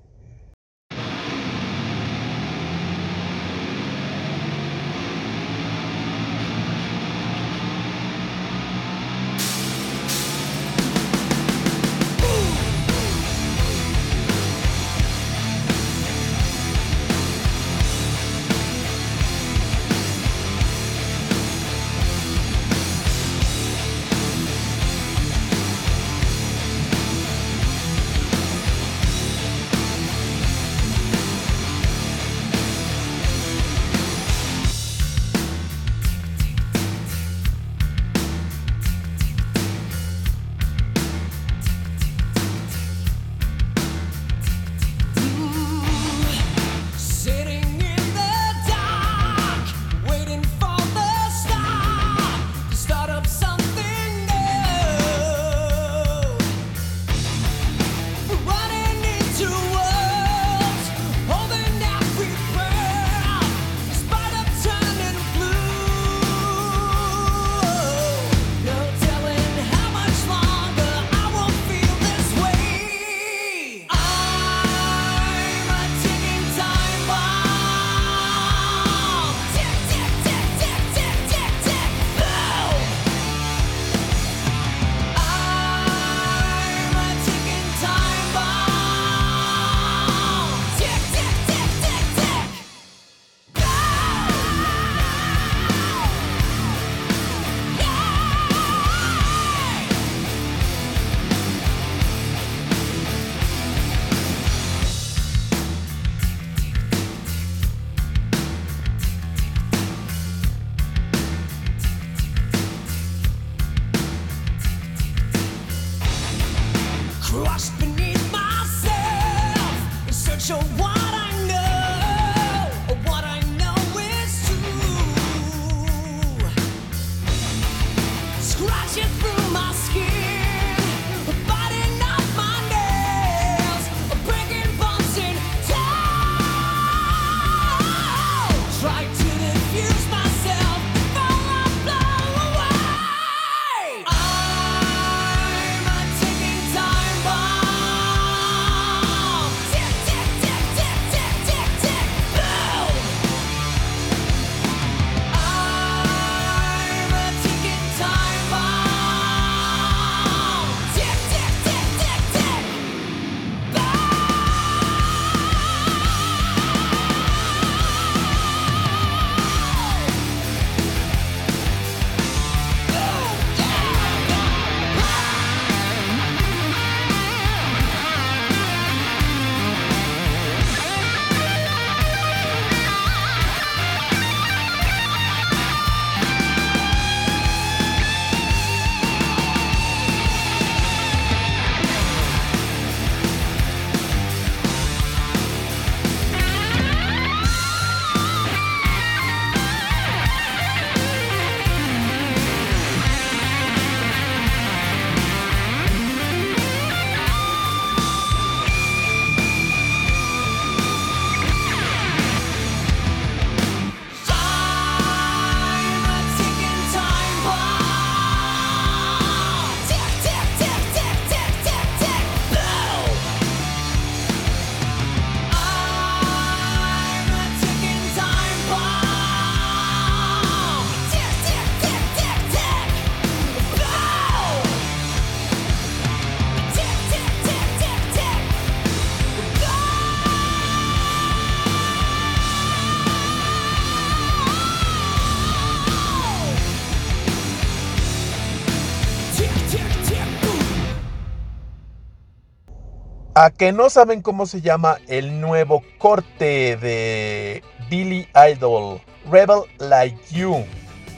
A 253.42 253.48
que 253.48 253.72
no 253.72 253.88
saben 253.88 254.20
cómo 254.20 254.44
se 254.44 254.60
llama 254.60 254.98
el 255.08 255.40
nuevo 255.40 255.82
corte 255.96 256.76
de 256.76 257.62
Billy 257.88 258.28
Idol, 258.34 259.00
Rebel 259.30 259.62
Like 259.78 260.18
You, 260.30 260.66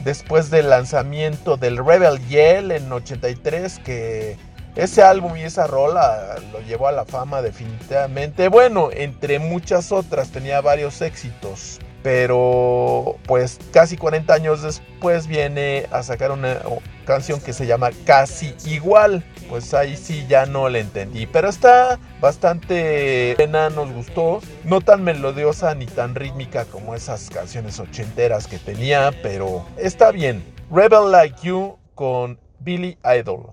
después 0.05 0.49
del 0.49 0.69
lanzamiento 0.69 1.57
del 1.57 1.85
Rebel 1.85 2.25
Yell 2.29 2.71
en 2.71 2.89
83, 2.89 3.77
que 3.79 4.37
ese 4.77 5.03
álbum 5.03 5.35
y 5.35 5.41
esa 5.41 5.67
rola 5.67 6.35
lo 6.53 6.61
llevó 6.61 6.87
a 6.87 6.93
la 6.93 7.03
fama 7.03 7.41
definitivamente. 7.41 8.47
Bueno, 8.47 8.87
entre 8.93 9.39
muchas 9.39 9.91
otras, 9.91 10.29
tenía 10.29 10.61
varios 10.61 11.01
éxitos. 11.01 11.81
Pero 12.03 13.17
pues 13.25 13.59
casi 13.73 13.97
40 13.97 14.33
años 14.33 14.61
después 14.61 15.27
viene 15.27 15.87
a 15.91 16.03
sacar 16.03 16.31
una 16.31 16.59
canción 17.05 17.41
que 17.41 17.51
se 17.51 17.65
llama 17.65 17.91
Casi 18.05 18.55
Igual 18.65 19.25
pues 19.53 19.71
ahí 19.75 19.95
sí 19.95 20.25
ya 20.27 20.47
no 20.47 20.67
le 20.67 20.79
entendí. 20.79 21.27
Pero 21.27 21.47
está 21.47 21.99
bastante 22.19 23.35
buena, 23.37 23.69
nos 23.69 23.91
gustó. 23.91 24.41
No 24.63 24.81
tan 24.81 25.03
melodiosa 25.03 25.75
ni 25.75 25.85
tan 25.85 26.15
rítmica 26.15 26.65
como 26.65 26.95
esas 26.95 27.29
canciones 27.29 27.79
ochenteras 27.79 28.47
que 28.47 28.57
tenía, 28.57 29.11
pero 29.21 29.63
está 29.77 30.09
bien. 30.11 30.43
Rebel 30.71 31.11
Like 31.11 31.35
You 31.43 31.77
con 31.93 32.39
Billy 32.61 32.97
Idol. 33.05 33.51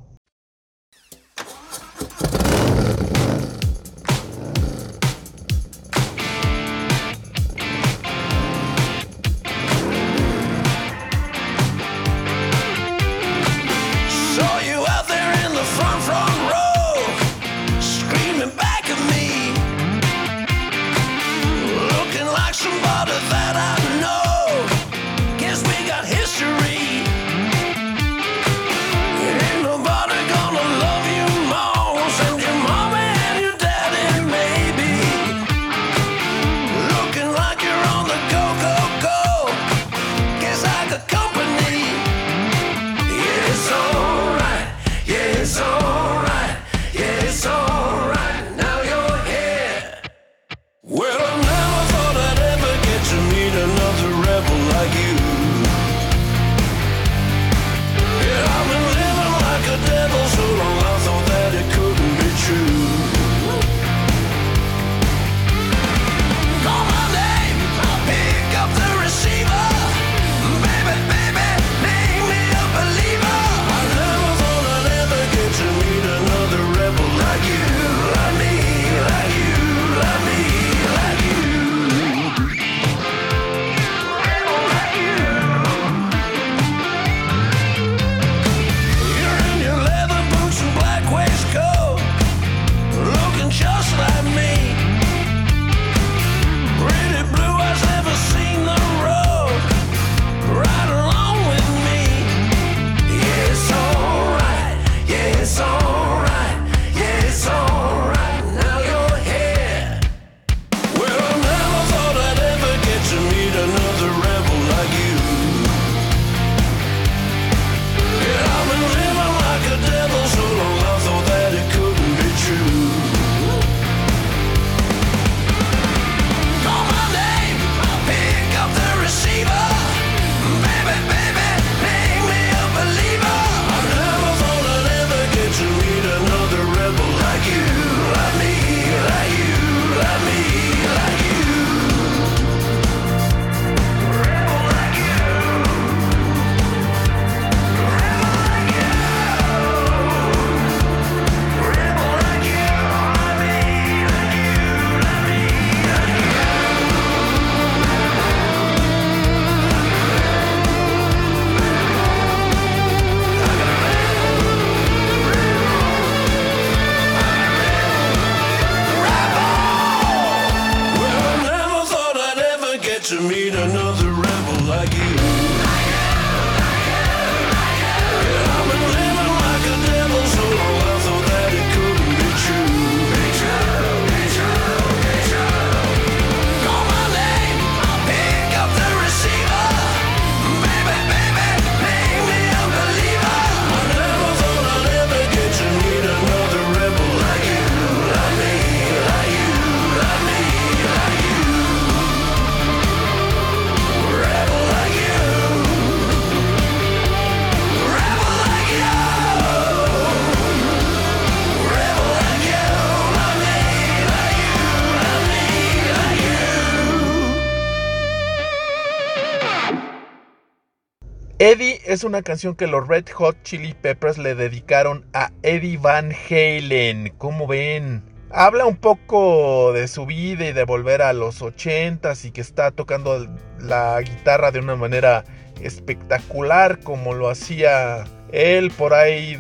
Eddie 221.43 221.81
es 221.87 222.05
una 222.05 222.21
canción 222.21 222.55
que 222.55 222.67
los 222.67 222.87
Red 222.87 223.09
Hot 223.15 223.35
Chili 223.45 223.73
Peppers 223.73 224.19
le 224.19 224.35
dedicaron 224.35 225.07
a 225.15 225.33
Eddie 225.43 225.79
Van 225.79 226.13
Halen. 226.13 227.15
¿Cómo 227.17 227.47
ven? 227.47 228.03
Habla 228.31 228.67
un 228.67 228.77
poco 228.77 229.73
de 229.73 229.89
su 229.89 230.05
vida 230.05 230.45
y 230.45 230.53
de 230.53 230.65
volver 230.65 231.01
a 231.01 231.15
los 231.15 231.41
ochentas 231.41 232.27
y 232.27 232.31
que 232.31 232.43
está 232.43 232.73
tocando 232.73 233.27
la 233.59 234.03
guitarra 234.03 234.51
de 234.51 234.59
una 234.59 234.77
manera 234.77 235.25
espectacular 235.63 236.81
como 236.81 237.15
lo 237.15 237.31
hacía 237.31 238.05
él. 238.33 238.71
Por 238.71 238.95
ahí 238.95 239.39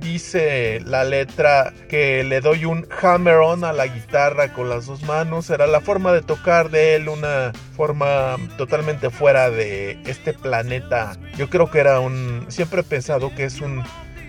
dice 0.00 0.80
la 0.84 1.04
letra 1.04 1.72
que 1.88 2.24
le 2.24 2.40
doy 2.40 2.64
un 2.64 2.86
hammer 3.02 3.36
on 3.36 3.64
a 3.64 3.72
la 3.72 3.86
guitarra 3.86 4.52
con 4.52 4.68
las 4.68 4.86
dos 4.86 5.02
manos. 5.02 5.50
Era 5.50 5.66
la 5.66 5.80
forma 5.80 6.12
de 6.12 6.22
tocar 6.22 6.70
de 6.70 6.94
él, 6.94 7.08
una 7.08 7.52
forma 7.76 8.36
totalmente 8.56 9.10
fuera 9.10 9.50
de 9.50 10.00
este 10.04 10.34
planeta. 10.34 11.16
Yo 11.36 11.48
creo 11.48 11.70
que 11.70 11.80
era 11.80 12.00
un... 12.00 12.46
Siempre 12.48 12.80
he 12.80 12.84
pensado 12.84 13.34
que 13.34 13.44
es 13.44 13.60
un... 13.60 13.82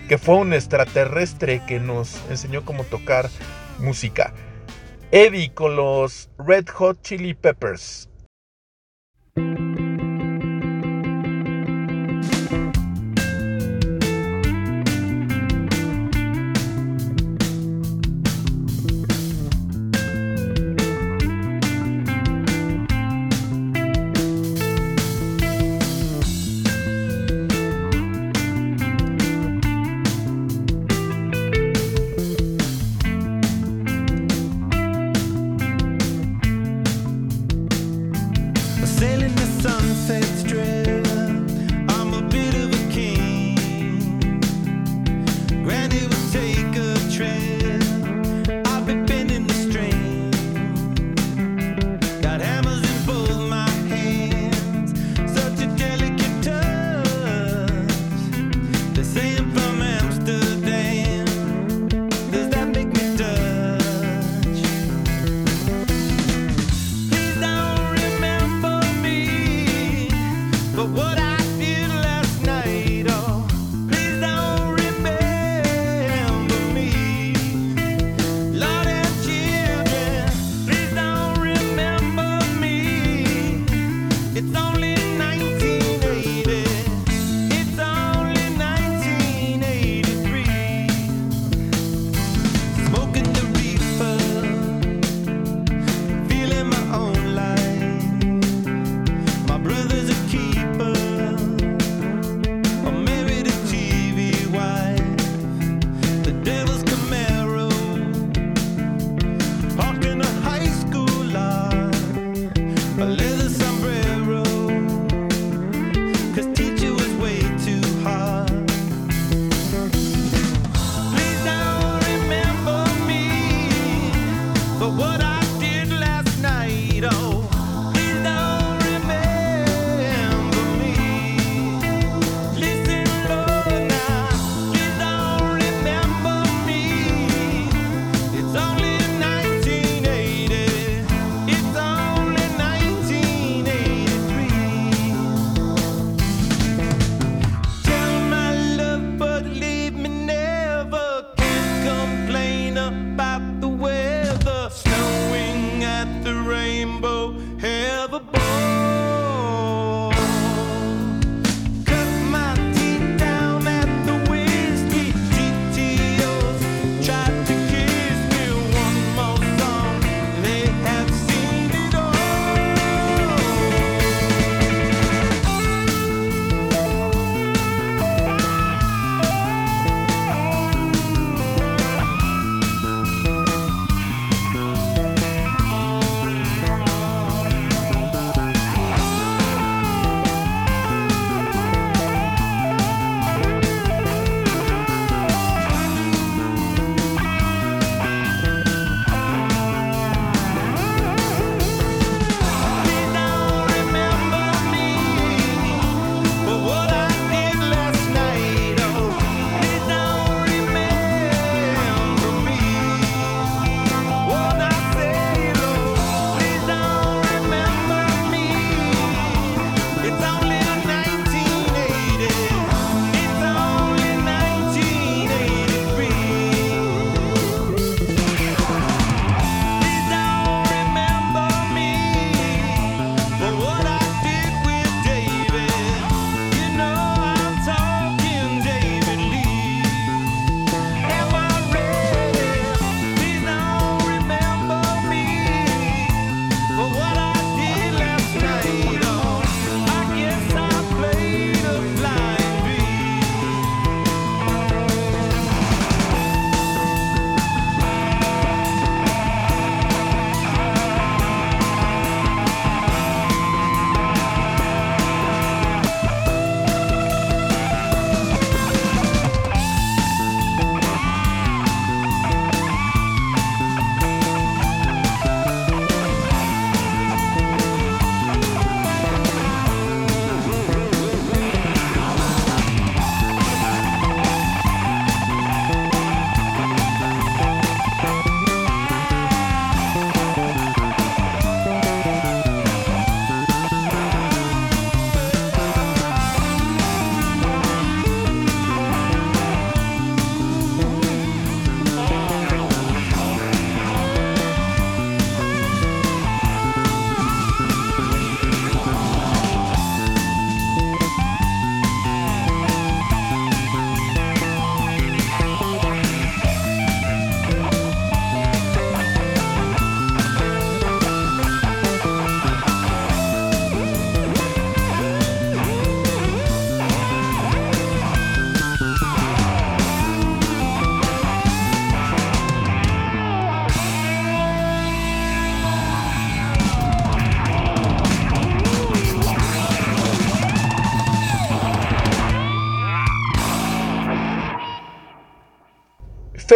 que 0.08 0.18
fue 0.18 0.36
un 0.36 0.52
extraterrestre 0.52 1.62
que 1.66 1.80
nos 1.80 2.20
enseñó 2.30 2.64
cómo 2.64 2.84
tocar 2.84 3.28
música. 3.78 4.32
Eddie 5.12 5.52
con 5.52 5.74
los 5.74 6.30
Red 6.38 6.68
Hot 6.68 7.02
Chili 7.02 7.34
Peppers. 7.34 8.08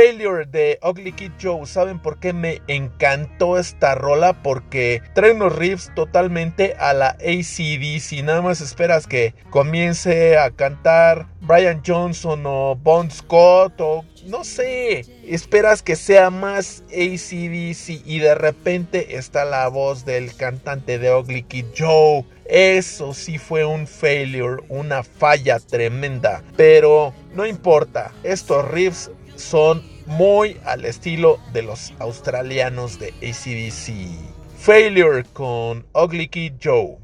Failure 0.04 0.44
de 0.44 0.78
Ugly 0.82 1.12
Kid 1.12 1.32
Joe. 1.40 1.64
¿Saben 1.64 1.98
por 1.98 2.18
qué 2.18 2.34
me 2.34 2.60
encantó 2.68 3.58
esta 3.58 3.94
rola? 3.94 4.42
Porque 4.42 5.00
trae 5.14 5.32
unos 5.32 5.56
riffs 5.56 5.90
totalmente 5.94 6.74
a 6.78 6.92
la 6.92 7.16
ACDC. 7.20 8.22
Nada 8.22 8.42
más 8.42 8.60
esperas 8.60 9.06
que 9.06 9.34
comience 9.48 10.36
a 10.36 10.50
cantar 10.50 11.26
Brian 11.40 11.80
Johnson 11.86 12.42
o 12.44 12.76
Bon 12.76 13.10
Scott 13.10 13.80
o 13.80 14.04
no 14.26 14.44
sé. 14.44 15.06
Esperas 15.26 15.82
que 15.82 15.96
sea 15.96 16.28
más 16.28 16.84
ACDC 16.88 18.02
y 18.04 18.18
de 18.18 18.34
repente 18.34 19.16
está 19.16 19.46
la 19.46 19.66
voz 19.68 20.04
del 20.04 20.36
cantante 20.36 20.98
de 20.98 21.14
Ugly 21.14 21.44
Kid 21.44 21.66
Joe. 21.78 22.26
Eso 22.44 23.14
sí 23.14 23.38
fue 23.38 23.64
un 23.64 23.86
failure, 23.86 24.62
una 24.68 25.02
falla 25.02 25.58
tremenda. 25.60 26.44
Pero 26.58 27.14
no 27.32 27.46
importa, 27.46 28.12
estos 28.22 28.70
riffs 28.70 29.10
son 29.36 29.93
muy 30.06 30.56
al 30.64 30.84
estilo 30.84 31.38
de 31.52 31.62
los 31.62 31.92
australianos 31.98 32.98
de 32.98 33.08
ACDC. 33.22 34.34
Failure 34.58 35.24
con 35.32 35.86
Ugly 35.94 36.28
Kid 36.28 36.54
Joe. 36.62 36.98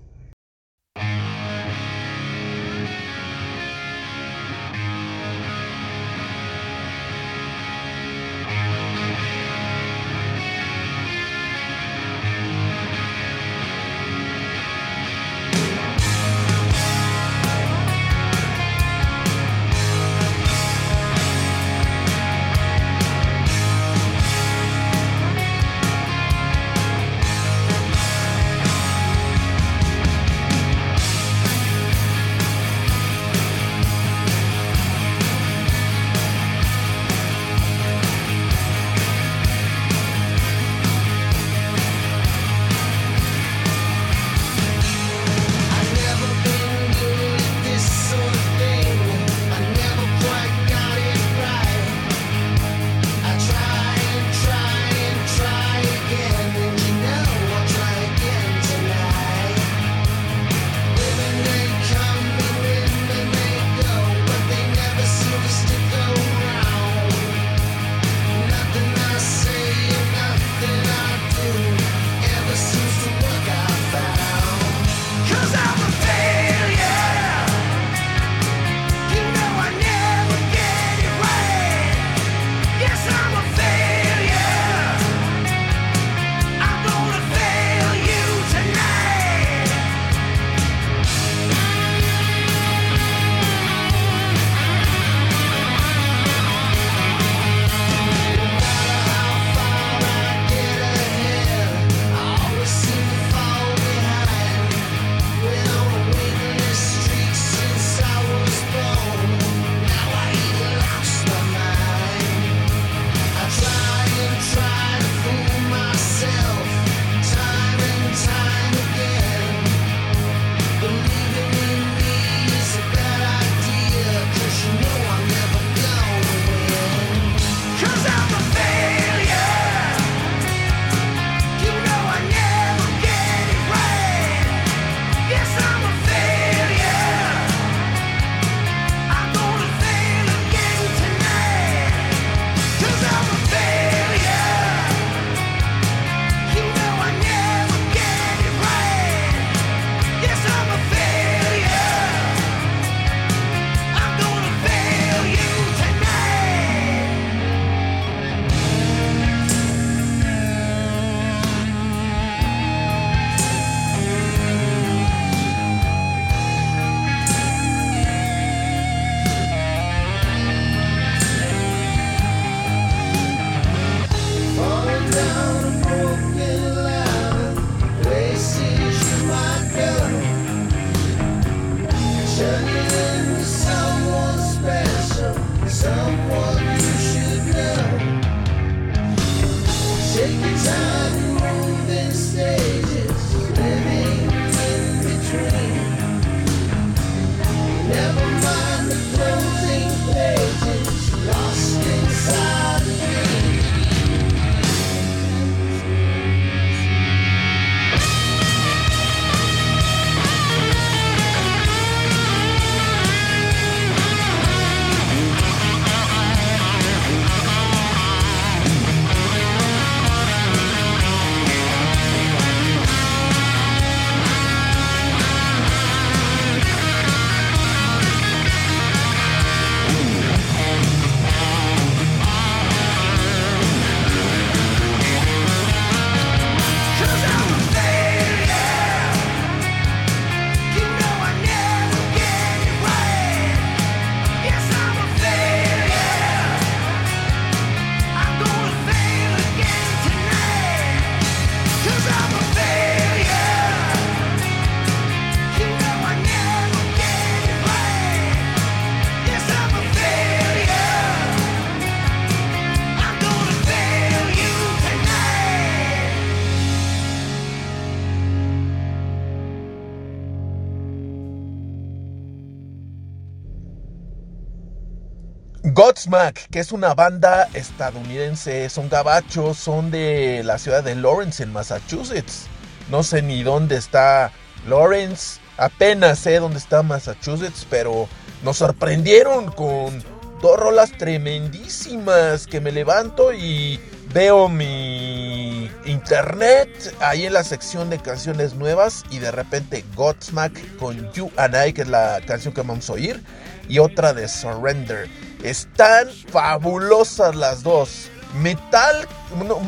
Godsmack, 276.10 276.50
que 276.50 276.58
es 276.58 276.72
una 276.72 276.94
banda 276.94 277.48
estadounidense, 277.54 278.68
son 278.68 278.88
gabachos, 278.88 279.56
son 279.56 279.92
de 279.92 280.42
la 280.44 280.58
ciudad 280.58 280.82
de 280.82 280.96
Lawrence, 280.96 281.42
en 281.42 281.52
Massachusetts. 281.52 282.46
No 282.90 283.04
sé 283.04 283.22
ni 283.22 283.44
dónde 283.44 283.76
está 283.76 284.32
Lawrence, 284.68 285.40
apenas 285.56 286.18
sé 286.18 286.40
dónde 286.40 286.58
está 286.58 286.82
Massachusetts, 286.82 287.64
pero 287.70 288.08
nos 288.42 288.56
sorprendieron 288.56 289.52
con 289.52 290.02
dos 290.42 290.58
rolas 290.58 290.90
tremendísimas 290.98 292.48
que 292.48 292.60
me 292.60 292.72
levanto 292.72 293.32
y 293.32 293.78
veo 294.12 294.48
mi 294.48 295.70
internet 295.86 296.92
ahí 296.98 297.26
en 297.26 297.34
la 297.34 297.44
sección 297.44 297.88
de 297.88 297.98
canciones 298.00 298.54
nuevas 298.54 299.04
y 299.10 299.20
de 299.20 299.30
repente 299.30 299.84
Godsmack 299.94 300.76
con 300.76 301.12
You 301.12 301.30
and 301.36 301.54
I, 301.54 301.72
que 301.72 301.82
es 301.82 301.88
la 301.88 302.20
canción 302.26 302.52
que 302.52 302.62
vamos 302.62 302.90
a 302.90 302.94
oír, 302.94 303.22
y 303.68 303.78
otra 303.78 304.12
de 304.12 304.26
Surrender. 304.26 305.08
Están 305.42 306.08
fabulosas 306.30 307.34
las 307.34 307.62
dos. 307.62 308.10
Metal, 308.34 309.08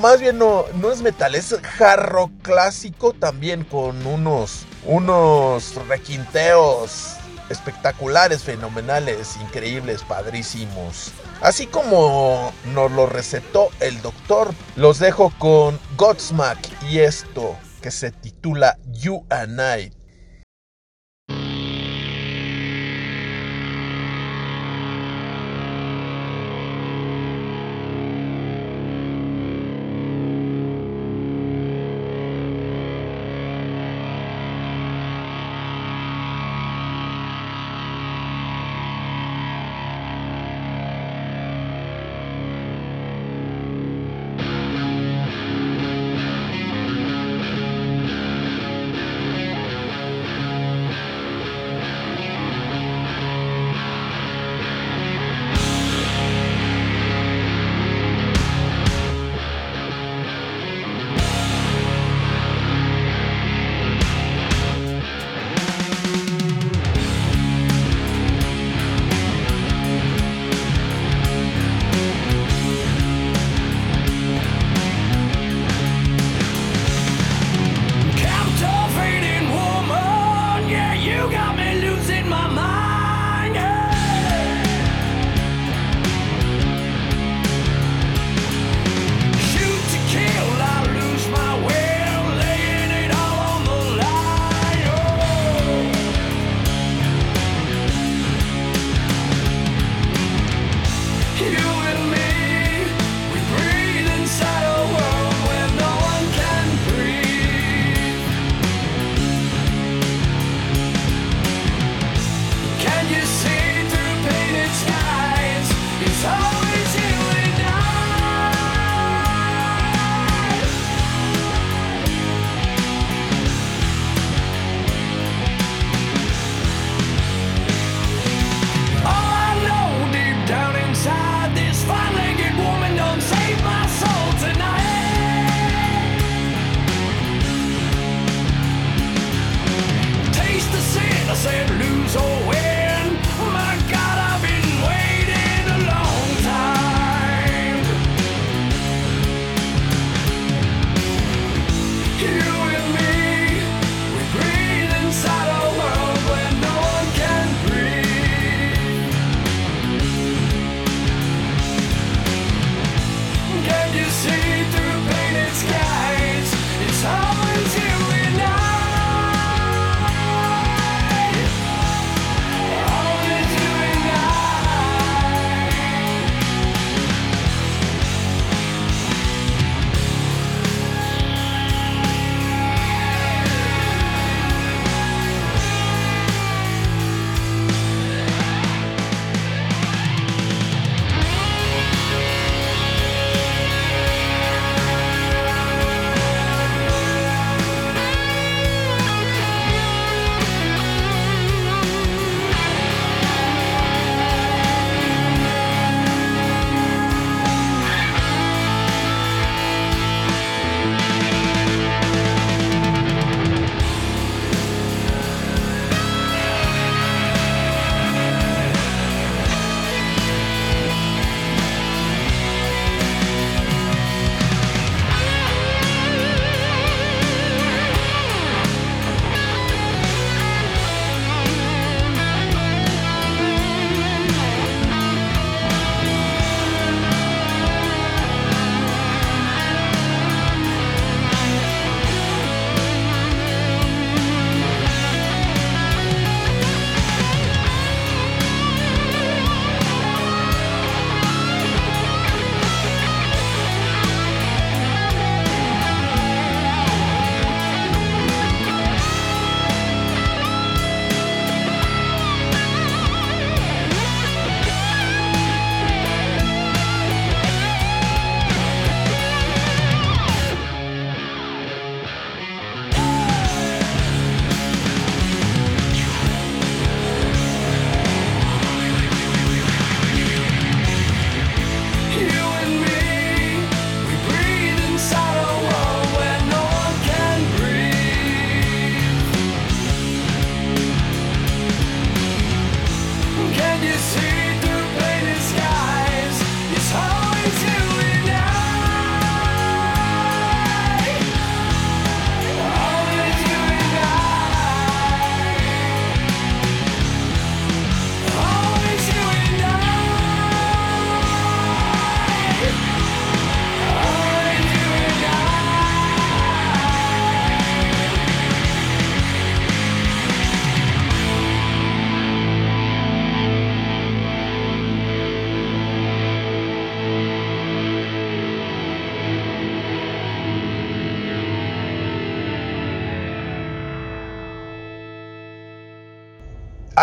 más 0.00 0.20
bien 0.20 0.38
no, 0.38 0.64
no 0.74 0.92
es 0.92 1.02
metal, 1.02 1.34
es 1.34 1.54
jarro 1.62 2.30
clásico 2.42 3.12
también 3.12 3.64
con 3.64 4.06
unos, 4.06 4.66
unos 4.84 5.74
requinteos 5.88 7.16
espectaculares, 7.48 8.42
fenomenales, 8.44 9.36
increíbles, 9.36 10.02
padrísimos. 10.02 11.12
Así 11.40 11.66
como 11.66 12.52
nos 12.72 12.90
lo 12.92 13.06
recetó 13.06 13.68
el 13.80 14.00
doctor, 14.00 14.54
los 14.76 14.98
dejo 14.98 15.32
con 15.38 15.78
Godsmack 15.96 16.82
y 16.88 17.00
esto 17.00 17.56
que 17.80 17.90
se 17.90 18.10
titula 18.10 18.78
You 18.92 19.24
and 19.28 19.60
I. 19.60 19.92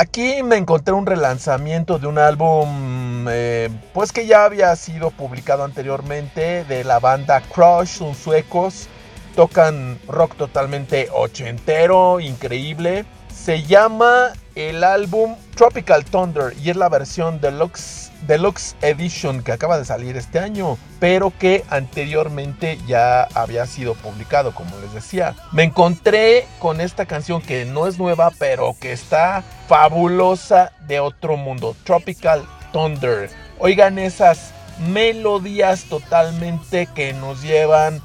Aquí 0.10 0.42
me 0.42 0.56
encontré 0.58 0.92
un 0.96 1.06
relanzamiento 1.06 2.00
de 2.00 2.08
un 2.08 2.18
álbum 2.18 3.28
eh, 3.30 3.70
pues 3.94 4.12
que 4.12 4.26
ya 4.26 4.44
había 4.44 4.76
sido 4.76 5.12
publicado 5.12 5.64
anteriormente 5.64 6.64
de 6.64 6.84
la 6.84 7.00
banda 7.00 7.42
Crush, 7.42 7.90
son 7.90 8.16
suecos, 8.16 8.88
tocan 9.36 10.00
rock 10.08 10.36
totalmente 10.36 11.10
ochentero, 11.14 12.20
increíble. 12.20 13.06
Se 13.32 13.62
llama 13.62 14.34
el 14.56 14.84
álbum 14.84 15.36
Tropical 15.56 16.04
Thunder 16.06 16.56
y 16.60 16.72
es 16.72 16.76
la 16.76 16.90
versión 16.90 17.40
deluxe, 17.40 18.09
deluxe 18.28 18.76
edition 18.82 19.44
que 19.44 19.52
acaba 19.52 19.78
de 19.78 19.86
salir 19.86 20.18
este 20.18 20.40
año, 20.40 20.78
pero 21.00 21.32
que 21.38 21.64
anteriormente 21.70 22.78
ya 22.88 23.24
había 23.34 23.66
sido 23.66 23.96
publicado, 23.96 24.54
como 24.54 24.78
les 24.80 24.94
decía. 24.94 25.36
Me 25.52 25.64
encontré 25.64 26.48
con 26.60 26.82
esta 26.82 27.06
canción 27.06 27.42
que 27.42 27.66
no 27.66 27.88
es 27.88 27.98
nueva, 27.98 28.32
pero 28.38 28.76
que 28.80 28.92
está 28.92 29.44
fabulosa 29.68 30.72
de 30.88 31.00
otro 31.00 31.38
mundo, 31.38 31.76
Tropical 31.84 32.46
Thunder. 32.72 33.30
Oigan 33.60 34.00
esas 34.00 34.52
melodías 34.80 35.84
totalmente 35.86 36.88
que 36.88 37.14
nos 37.14 37.42
llevan 37.42 38.02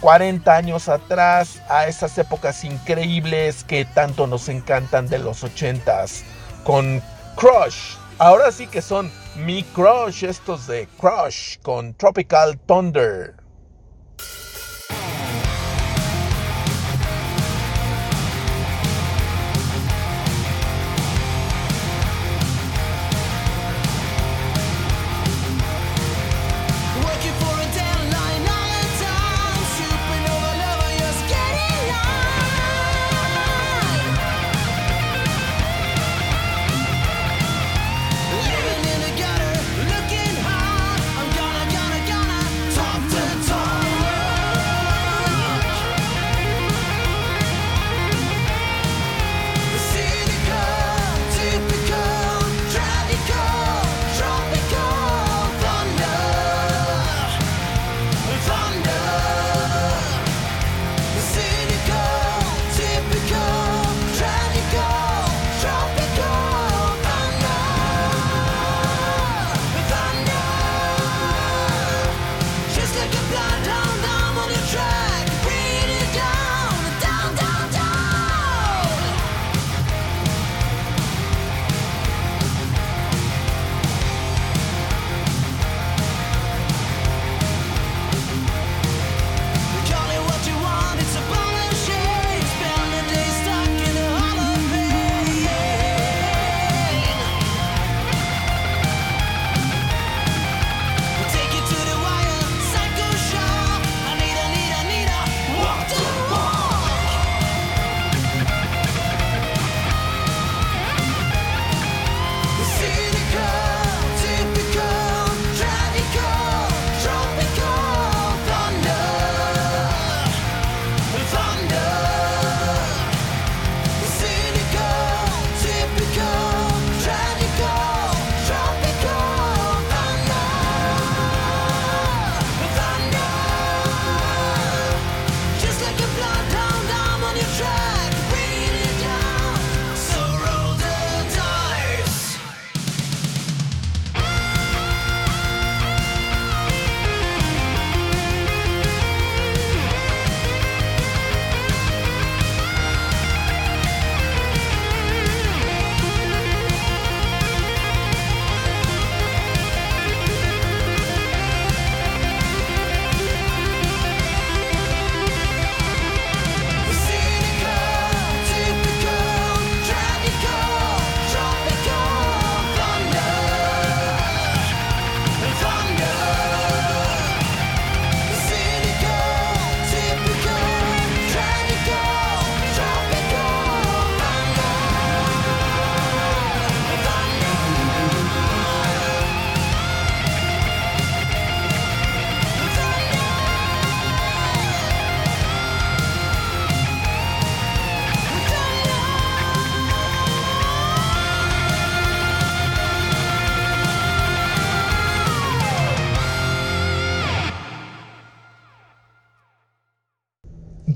40 0.00 0.54
años 0.54 0.88
atrás 0.88 1.62
a 1.68 1.86
esas 1.86 2.16
épocas 2.18 2.64
increíbles 2.64 3.64
que 3.64 3.84
tanto 3.84 4.26
nos 4.26 4.48
encantan 4.48 5.08
de 5.08 5.18
los 5.18 5.44
80s 5.44 6.22
con 6.64 7.02
Crush. 7.36 7.96
Ahora 8.18 8.50
sí 8.52 8.66
que 8.66 8.82
son 8.82 9.10
mi 9.36 9.62
crush 9.62 10.24
estos 10.24 10.66
de 10.66 10.88
Crush 10.98 11.58
con 11.62 11.94
Tropical 11.94 12.58
Thunder. 12.66 13.35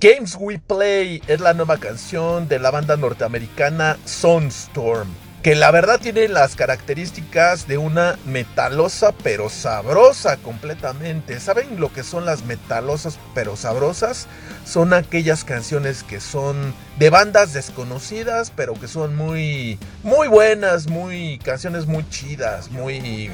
Games 0.01 0.35
We 0.41 0.59
Play 0.59 1.23
es 1.27 1.41
la 1.41 1.53
nueva 1.53 1.77
canción 1.77 2.49
de 2.49 2.59
la 2.59 2.71
banda 2.71 2.97
norteamericana 2.97 3.99
Sunstorm, 4.07 5.11
que 5.43 5.55
la 5.55 5.71
verdad 5.71 6.01
tiene 6.01 6.27
las 6.29 6.57
características 6.57 7.69
de 7.69 7.77
una 7.77 8.19
metalosa 8.25 9.13
pero 9.23 9.51
sabrosa 9.51 10.39
completamente. 10.39 11.39
¿Saben 11.39 11.79
lo 11.79 11.93
que 11.93 12.03
son 12.03 12.25
las 12.25 12.47
metalosas 12.47 13.19
pero 13.35 13.57
sabrosas? 13.57 14.27
Son 14.65 14.95
aquellas 14.95 15.45
canciones 15.45 16.03
que 16.03 16.21
son 16.21 16.73
de 16.99 17.11
bandas 17.11 17.53
desconocidas, 17.53 18.55
pero 18.57 18.73
que 18.73 18.89
son 18.89 19.15
muy 19.17 19.79
muy 20.03 20.29
buenas, 20.29 20.87
muy 20.89 21.39
canciones 21.45 21.85
muy 21.85 22.09
chidas, 22.09 22.71
muy 22.71 23.31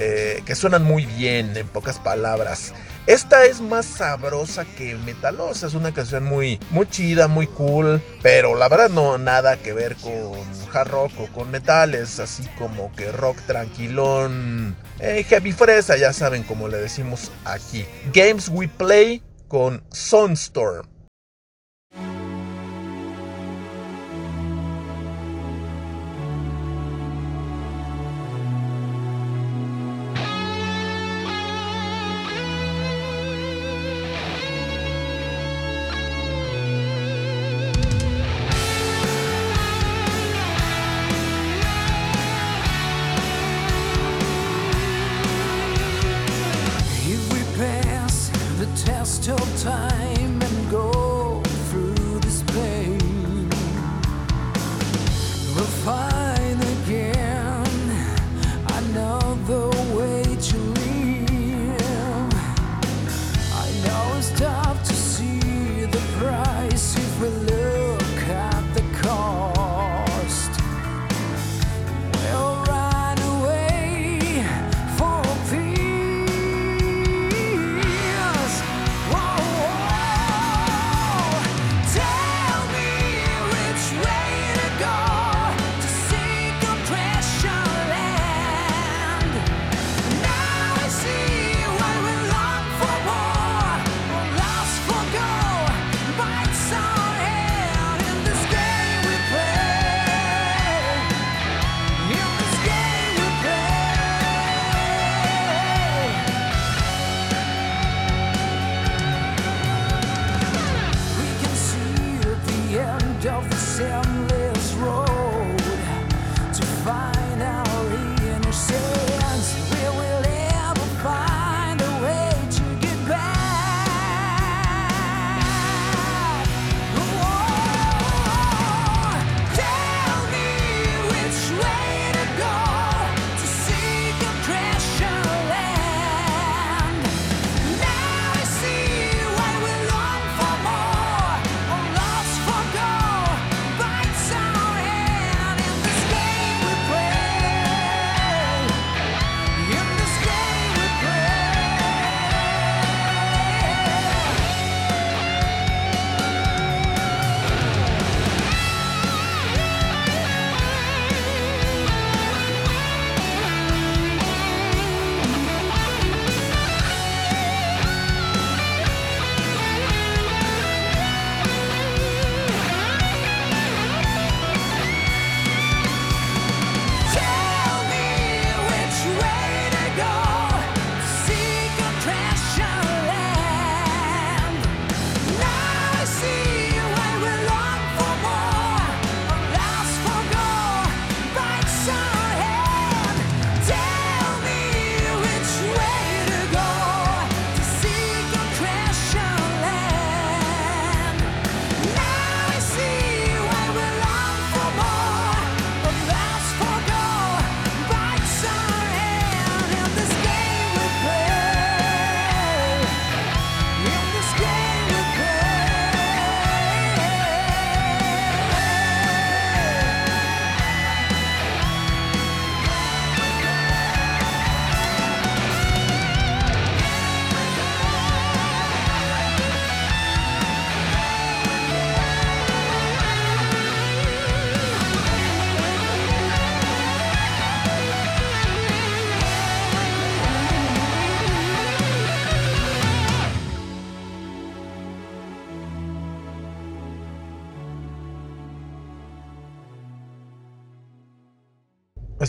eh, 0.00 0.42
que 0.46 0.54
suenan 0.54 0.84
muy 0.84 1.06
bien 1.06 1.56
en 1.56 1.66
pocas 1.66 1.98
palabras. 1.98 2.72
Esta 3.08 3.46
es 3.46 3.60
más 3.60 3.84
sabrosa 3.84 4.64
que 4.64 4.94
metalosa, 4.94 5.66
es 5.66 5.74
una 5.74 5.92
canción 5.92 6.22
muy, 6.22 6.60
muy 6.70 6.88
chida, 6.88 7.26
muy 7.26 7.48
cool, 7.48 8.00
pero 8.22 8.54
la 8.54 8.68
verdad 8.68 8.90
no 8.90 9.18
nada 9.18 9.56
que 9.56 9.72
ver 9.72 9.96
con 9.96 10.38
hard 10.72 10.88
rock 10.88 11.12
o 11.18 11.26
con 11.32 11.50
metal, 11.50 11.96
es 11.96 12.20
así 12.20 12.44
como 12.58 12.94
que 12.94 13.10
rock 13.10 13.38
tranquilón, 13.46 14.76
eh, 15.00 15.24
heavy 15.28 15.50
fresa, 15.50 15.96
ya 15.96 16.12
saben 16.12 16.44
como 16.44 16.68
le 16.68 16.76
decimos 16.76 17.32
aquí. 17.44 17.84
Games 18.12 18.48
We 18.48 18.68
Play 18.68 19.20
con 19.48 19.82
Sunstorm. 19.90 20.86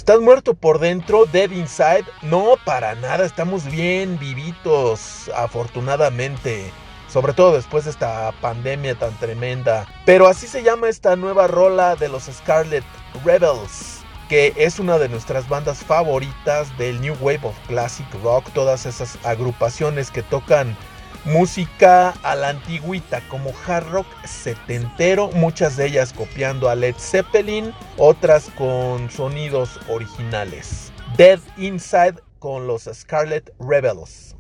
¿Estás 0.10 0.24
muerto 0.24 0.56
por 0.56 0.80
dentro? 0.80 1.28
¿Dead 1.28 1.52
inside? 1.52 2.06
No, 2.24 2.56
para 2.66 2.96
nada. 2.96 3.24
Estamos 3.24 3.66
bien 3.66 4.18
vivitos, 4.18 5.30
afortunadamente. 5.36 6.72
Sobre 7.08 7.34
todo 7.34 7.54
después 7.54 7.84
de 7.84 7.92
esta 7.92 8.34
pandemia 8.42 8.96
tan 8.96 9.14
tremenda. 9.20 9.86
Pero 10.08 10.26
así 10.26 10.48
se 10.48 10.64
llama 10.64 10.90
esta 10.90 11.16
nueva 11.16 11.46
rola 11.46 11.96
de 11.96 12.10
los 12.10 12.24
Scarlet 12.24 12.84
Rebels. 13.24 14.00
Que 14.30 14.52
es 14.58 14.80
una 14.80 14.98
de 14.98 15.10
nuestras 15.10 15.48
bandas 15.48 15.84
favoritas 15.84 16.76
del 16.80 17.00
New 17.02 17.16
Wave 17.22 17.42
of 17.44 17.68
Classic 17.68 18.08
Rock. 18.24 18.50
Todas 18.52 18.88
esas 18.88 19.20
agrupaciones 19.24 20.10
que 20.10 20.24
tocan 20.24 20.76
música 21.26 22.10
a 22.24 22.36
la 22.36 22.50
antigüita 22.50 23.22
como 23.30 23.52
hard 23.68 23.88
rock 23.90 24.08
setentero, 24.26 25.30
muchas 25.32 25.78
de 25.78 25.88
ellas 25.88 26.14
copiando 26.14 26.70
a 26.70 26.76
Led 26.76 26.96
Zeppelin, 26.98 27.74
otras 27.98 28.50
con 28.58 29.10
sonidos 29.10 29.80
originales. 29.88 30.92
Dead 31.18 31.40
Inside 31.58 32.16
con 32.40 32.68
los 32.68 32.90
Scarlet 32.94 33.54
Rebels. 33.60 34.36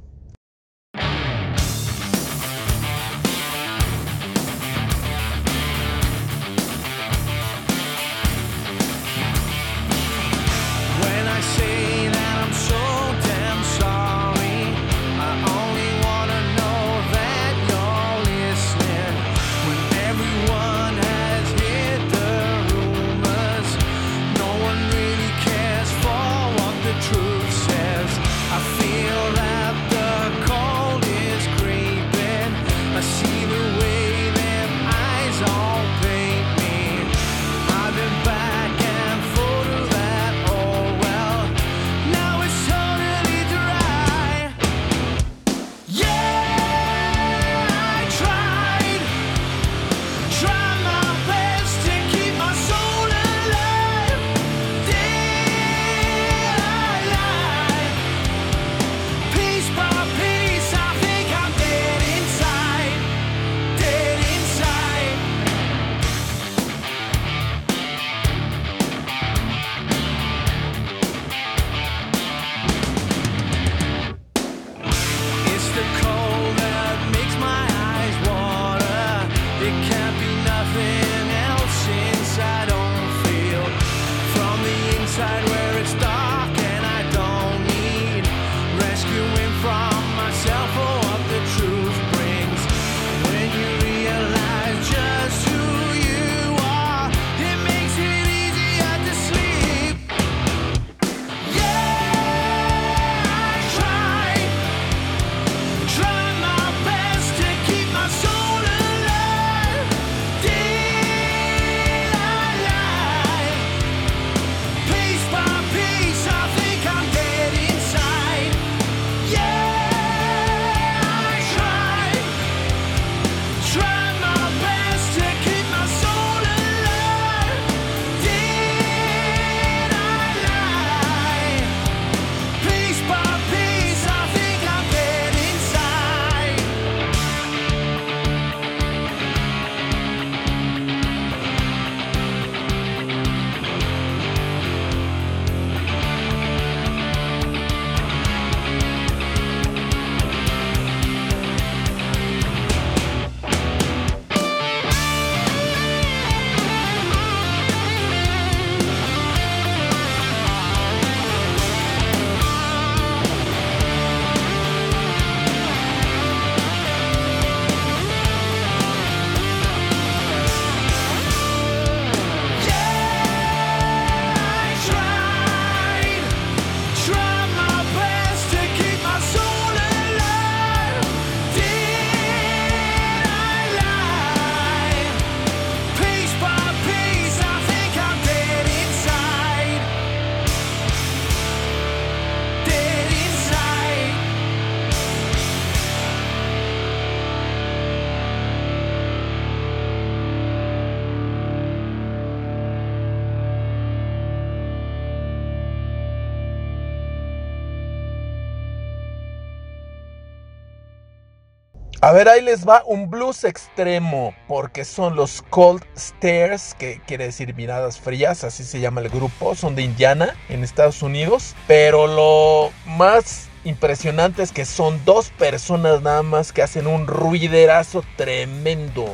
A 212.10 212.11
ver, 212.11 212.27
ahí 212.27 212.41
les 212.41 212.68
va 212.68 212.81
un 212.88 213.07
blues 213.07 213.44
extremo, 213.44 214.34
porque 214.48 214.84
son 214.84 215.15
los 215.15 215.44
Cold 215.52 215.84
Stairs, 215.95 216.73
que 216.73 216.99
quiere 217.06 217.26
decir 217.26 217.53
miradas 217.53 217.99
frías, 217.99 218.44
así 218.44 218.64
se 218.64 218.80
llama 218.80 219.02
el 219.02 219.10
grupo, 219.10 219.53
son 219.53 219.76
de 219.76 219.84
Indiana, 219.84 220.36
en 220.49 220.64
Estados 220.64 221.03
Unidos, 221.03 221.53
pero 221.68 222.07
lo 222.07 222.72
más 222.88 223.48
impresionante 223.64 224.41
es 224.41 224.52
que 224.52 224.65
son 224.65 224.99
dos 225.06 225.30
personas 225.30 226.02
nada 226.02 226.23
más 226.23 226.52
que 226.52 226.64
hacen 226.64 226.88
un 226.88 227.06
ruiderazo 227.06 228.03
tremendo 228.15 229.06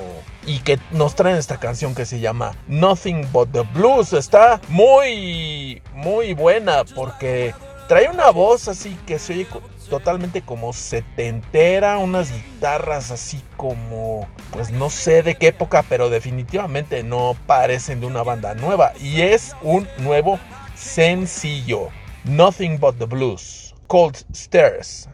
y 0.46 0.60
que 0.60 0.80
nos 0.92 1.16
traen 1.16 1.36
esta 1.36 1.60
canción 1.60 1.96
que 1.96 2.06
se 2.06 2.22
llama 2.22 2.54
Nothing 2.70 3.30
But 3.34 3.52
the 3.52 3.64
Blues. 3.74 4.14
Está 4.14 4.62
muy, 4.70 5.82
muy 5.94 6.34
buena 6.34 6.86
porque 6.96 7.54
trae 7.90 8.08
una 8.08 8.30
voz 8.30 8.70
así 8.70 8.98
que 9.06 9.20
se 9.20 9.34
oye 9.34 9.48
totalmente 9.88 10.42
como 10.42 10.74
setentera, 10.74 11.98
unas 11.98 12.32
guitarras 12.32 13.12
así 13.12 13.42
como, 13.58 14.28
pues 14.52 14.72
no 14.72 14.90
sé 14.90 15.24
de 15.24 15.36
qué 15.36 15.48
época, 15.48 15.84
pero 15.88 16.10
definitivamente 16.10 17.04
no 17.04 17.36
parecen 17.48 18.00
de 18.00 18.08
una 18.08 18.24
banda 18.24 18.56
nueva. 18.56 18.94
Y 19.00 19.22
es 19.22 19.56
un 19.62 19.88
nuevo 20.00 20.40
sencillo, 20.76 21.90
Nothing 22.26 22.80
But 22.80 22.98
the 22.98 23.06
Blues, 23.06 23.74
Cold 23.88 24.18
Stairs. 24.34 25.10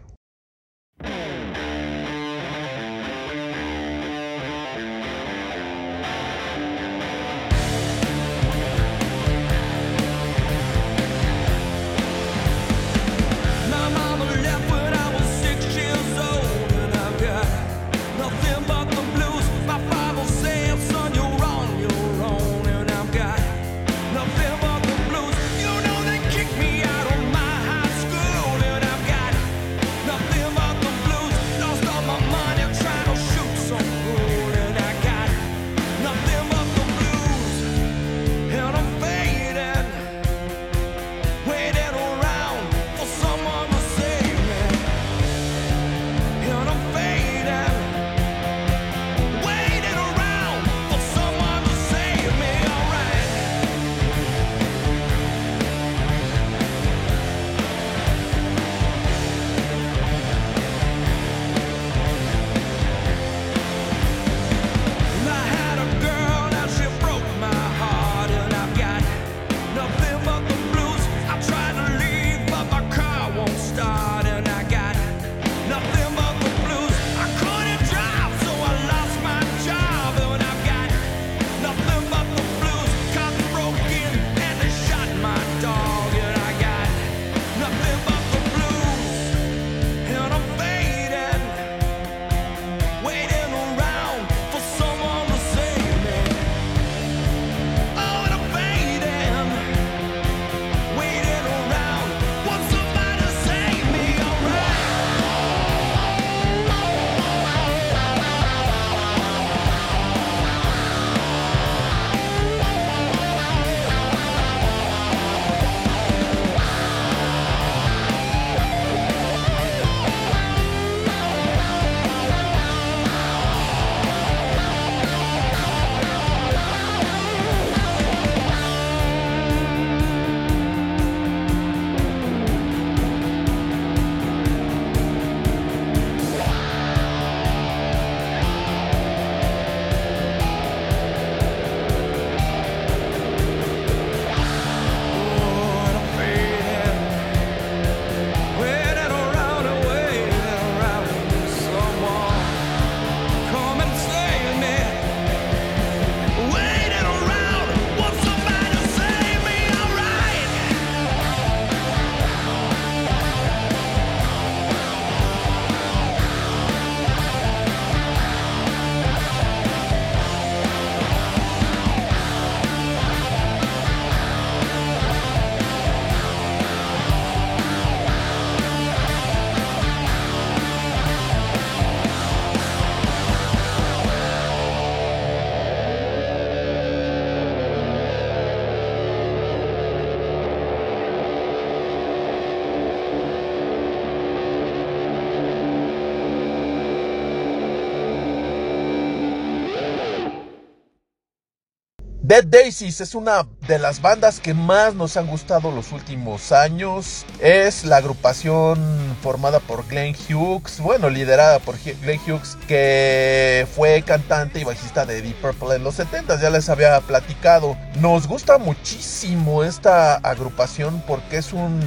Dead 202.31 202.45
Daisies 202.45 203.01
es 203.01 203.13
una 203.13 203.45
de 203.67 203.77
las 203.77 204.01
bandas 204.01 204.39
que 204.39 204.53
más 204.53 204.95
nos 204.95 205.17
han 205.17 205.27
gustado 205.27 205.69
los 205.69 205.91
últimos 205.91 206.53
años. 206.53 207.25
Es 207.41 207.83
la 207.83 207.97
agrupación 207.97 209.17
formada 209.21 209.59
por 209.59 209.85
Glenn 209.85 210.15
Hughes, 210.15 210.79
bueno, 210.79 211.09
liderada 211.09 211.59
por 211.59 211.75
Glenn 211.77 212.21
Hughes, 212.25 212.57
que 212.69 213.67
fue 213.75 214.01
cantante 214.03 214.61
y 214.61 214.63
bajista 214.63 215.05
de 215.05 215.21
Deep 215.21 215.41
Purple 215.41 215.75
en 215.75 215.83
los 215.83 215.95
70, 215.95 216.39
ya 216.39 216.49
les 216.49 216.69
había 216.69 217.01
platicado. 217.01 217.75
Nos 217.99 218.27
gusta 218.27 218.57
muchísimo 218.57 219.65
esta 219.65 220.15
agrupación 220.15 221.03
porque 221.05 221.35
es 221.35 221.51
un 221.51 221.81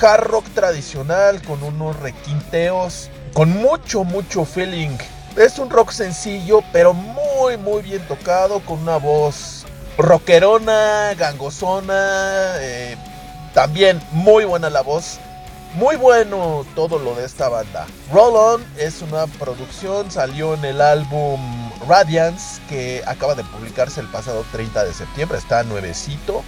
hard 0.00 0.24
rock 0.24 0.46
tradicional 0.54 1.42
con 1.42 1.62
unos 1.62 2.00
requinteos, 2.00 3.10
con 3.34 3.50
mucho, 3.50 4.04
mucho 4.04 4.46
feeling. 4.46 4.96
Es 5.36 5.58
un 5.58 5.68
rock 5.68 5.90
sencillo, 5.90 6.62
pero 6.72 6.94
muy, 6.94 7.58
muy 7.58 7.82
bien 7.82 8.00
tocado, 8.08 8.60
con 8.60 8.78
una 8.78 8.96
voz 8.96 9.59
rockerona, 9.98 11.14
gangosona, 11.14 12.56
eh, 12.60 12.96
también 13.54 14.00
muy 14.12 14.44
buena 14.44 14.70
la 14.70 14.82
voz. 14.82 15.18
Muy 15.74 15.94
bueno 15.94 16.66
todo 16.74 16.98
lo 16.98 17.14
de 17.14 17.24
esta 17.24 17.48
banda. 17.48 17.86
Roll 18.12 18.34
On 18.34 18.64
es 18.76 19.02
una 19.02 19.28
producción, 19.28 20.10
salió 20.10 20.54
en 20.54 20.64
el 20.64 20.80
álbum 20.80 21.40
Radiance, 21.88 22.60
que 22.68 23.02
acaba 23.06 23.36
de 23.36 23.44
publicarse 23.44 24.00
el 24.00 24.08
pasado 24.08 24.44
30 24.50 24.84
de 24.84 24.92
septiembre, 24.92 25.38
está 25.38 25.62
nuevecito 25.62 26.42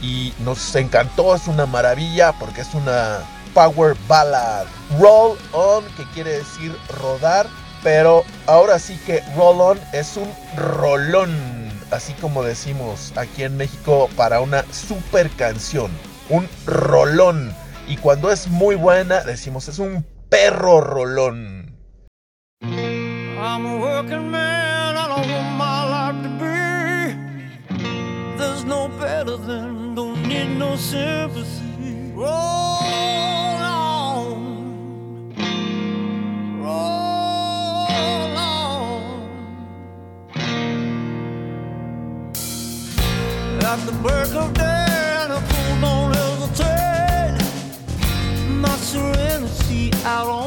y 0.00 0.32
nos 0.38 0.74
encantó, 0.76 1.34
es 1.34 1.48
una 1.48 1.66
maravilla 1.66 2.32
porque 2.32 2.60
es 2.60 2.72
una 2.74 3.18
power 3.54 3.96
ballad. 4.06 4.66
Roll 4.98 5.36
On, 5.52 5.84
que 5.96 6.04
quiere 6.14 6.38
decir 6.38 6.76
rodar, 7.00 7.48
Pero 7.82 8.24
ahora 8.46 8.78
sí 8.78 9.00
que 9.06 9.22
Roll 9.36 9.60
On 9.60 9.80
es 9.92 10.16
un 10.16 10.30
rolón, 10.54 11.59
así 11.90 12.12
como 12.14 12.42
decimos 12.42 13.12
aquí 13.16 13.42
en 13.44 13.56
México 13.56 14.08
para 14.16 14.40
una 14.40 14.64
super 14.72 15.28
canción, 15.30 15.90
un 16.28 16.48
rolón. 16.66 17.54
Y 17.88 17.96
cuando 17.96 18.30
es 18.30 18.48
muy 18.48 18.76
buena 18.76 19.22
decimos 19.22 19.68
es 19.68 19.78
un 19.78 20.04
perro 20.28 20.80
rolón. 20.80 21.76
There's 28.36 28.64
no 28.64 28.88
better 28.88 29.36
than, 29.36 29.94
don't 29.94 30.26
need 30.26 30.48
no 30.58 30.76
sympathy. 30.76 32.12
Roll 32.14 33.49
At 43.70 43.86
the 43.86 43.92
break 44.02 44.34
of 44.34 44.52
day, 44.54 45.26
the 45.28 45.40
fool 45.48 45.80
don't 45.80 46.12
hesitate. 46.12 47.38
My 48.48 48.76
serenity 48.78 49.92
out 50.04 50.26
on 50.26 50.39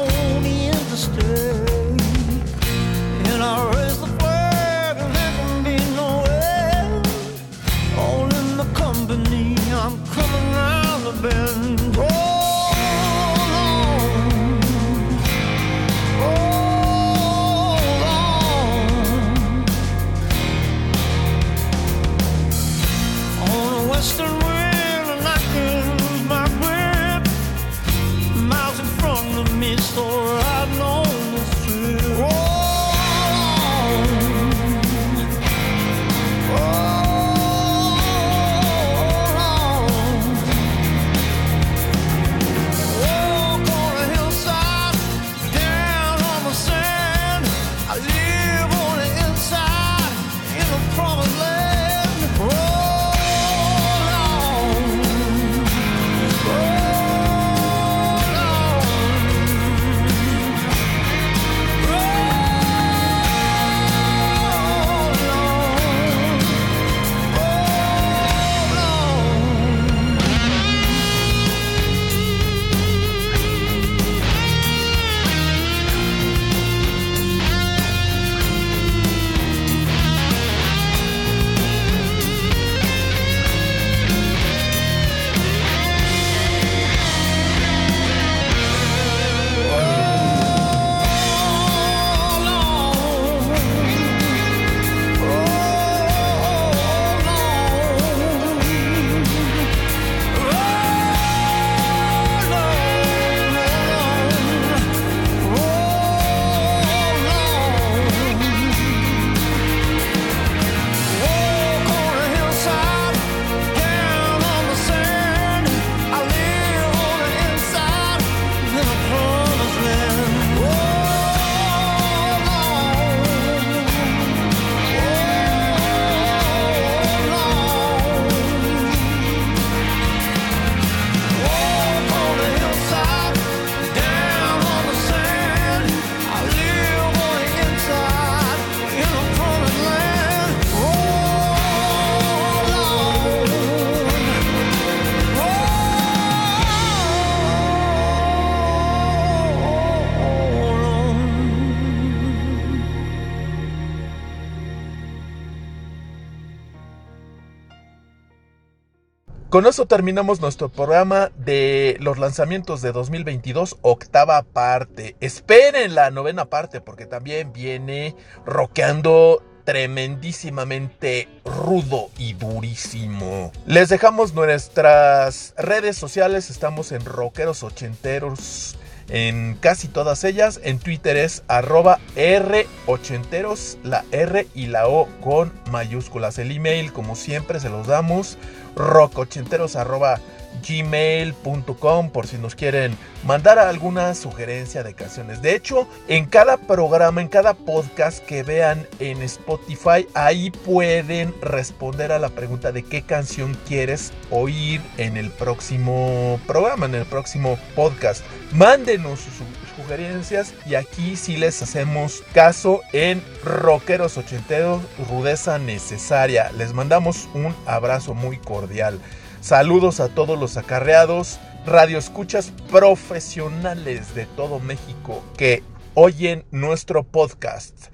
Con 159.54 159.68
eso 159.68 159.86
terminamos 159.86 160.40
nuestro 160.40 160.68
programa 160.68 161.30
de 161.36 161.96
los 162.00 162.18
lanzamientos 162.18 162.82
de 162.82 162.90
2022, 162.90 163.76
octava 163.82 164.42
parte. 164.42 165.14
Esperen 165.20 165.94
la 165.94 166.10
novena 166.10 166.46
parte 166.46 166.80
porque 166.80 167.06
también 167.06 167.52
viene 167.52 168.16
rockeando 168.44 169.44
tremendísimamente 169.62 171.28
rudo 171.44 172.08
y 172.18 172.32
durísimo. 172.32 173.52
Les 173.64 173.90
dejamos 173.90 174.34
nuestras 174.34 175.54
redes 175.56 175.96
sociales, 175.96 176.50
estamos 176.50 176.90
en 176.90 177.04
Rockeros 177.04 177.62
Ochenteros 177.62 178.76
en 179.08 179.56
casi 179.60 179.88
todas 179.88 180.24
ellas. 180.24 180.60
En 180.62 180.78
Twitter 180.78 181.16
es 181.16 181.42
arroba 181.48 181.98
R80eros, 182.16 183.78
la 183.82 184.04
R 184.10 184.46
y 184.54 184.66
la 184.66 184.88
O 184.88 185.08
con 185.20 185.52
mayúsculas. 185.70 186.38
El 186.38 186.50
email, 186.50 186.92
como 186.92 187.16
siempre, 187.16 187.60
se 187.60 187.70
los 187.70 187.86
damos 187.86 188.38
rockochenteros 188.76 189.76
arroba 189.76 190.20
gmail.com 190.66 192.10
por 192.10 192.26
si 192.26 192.38
nos 192.38 192.54
quieren 192.54 192.96
mandar 193.24 193.58
alguna 193.58 194.14
sugerencia 194.14 194.82
de 194.82 194.94
canciones. 194.94 195.42
De 195.42 195.54
hecho, 195.54 195.88
en 196.08 196.26
cada 196.26 196.56
programa, 196.56 197.20
en 197.20 197.28
cada 197.28 197.54
podcast 197.54 198.24
que 198.24 198.42
vean 198.42 198.86
en 198.98 199.22
Spotify, 199.22 200.06
ahí 200.14 200.50
pueden 200.50 201.34
responder 201.40 202.12
a 202.12 202.18
la 202.18 202.28
pregunta 202.28 202.72
de 202.72 202.82
qué 202.82 203.02
canción 203.02 203.56
quieres 203.66 204.12
oír 204.30 204.80
en 204.98 205.16
el 205.16 205.30
próximo 205.30 206.40
programa, 206.46 206.86
en 206.86 206.94
el 206.94 207.06
próximo 207.06 207.58
podcast. 207.74 208.24
Mándenos 208.52 209.20
sus 209.20 209.34
sugerencias 209.76 210.54
y 210.66 210.76
aquí 210.76 211.16
sí 211.16 211.36
les 211.36 211.60
hacemos 211.62 212.22
caso 212.32 212.80
en 212.92 213.22
Rockeros 213.42 214.16
Ochenteros, 214.16 214.82
rudeza 215.08 215.58
necesaria. 215.58 216.52
Les 216.52 216.72
mandamos 216.72 217.28
un 217.34 217.54
abrazo 217.66 218.14
muy 218.14 218.38
cordial. 218.38 219.00
Saludos 219.44 220.00
a 220.00 220.08
todos 220.08 220.38
los 220.38 220.56
acarreados, 220.56 221.38
radioescuchas 221.66 222.50
profesionales 222.70 224.14
de 224.14 224.24
todo 224.24 224.58
México 224.58 225.22
que 225.36 225.62
oyen 225.92 226.46
nuestro 226.50 227.02
podcast. 227.02 227.93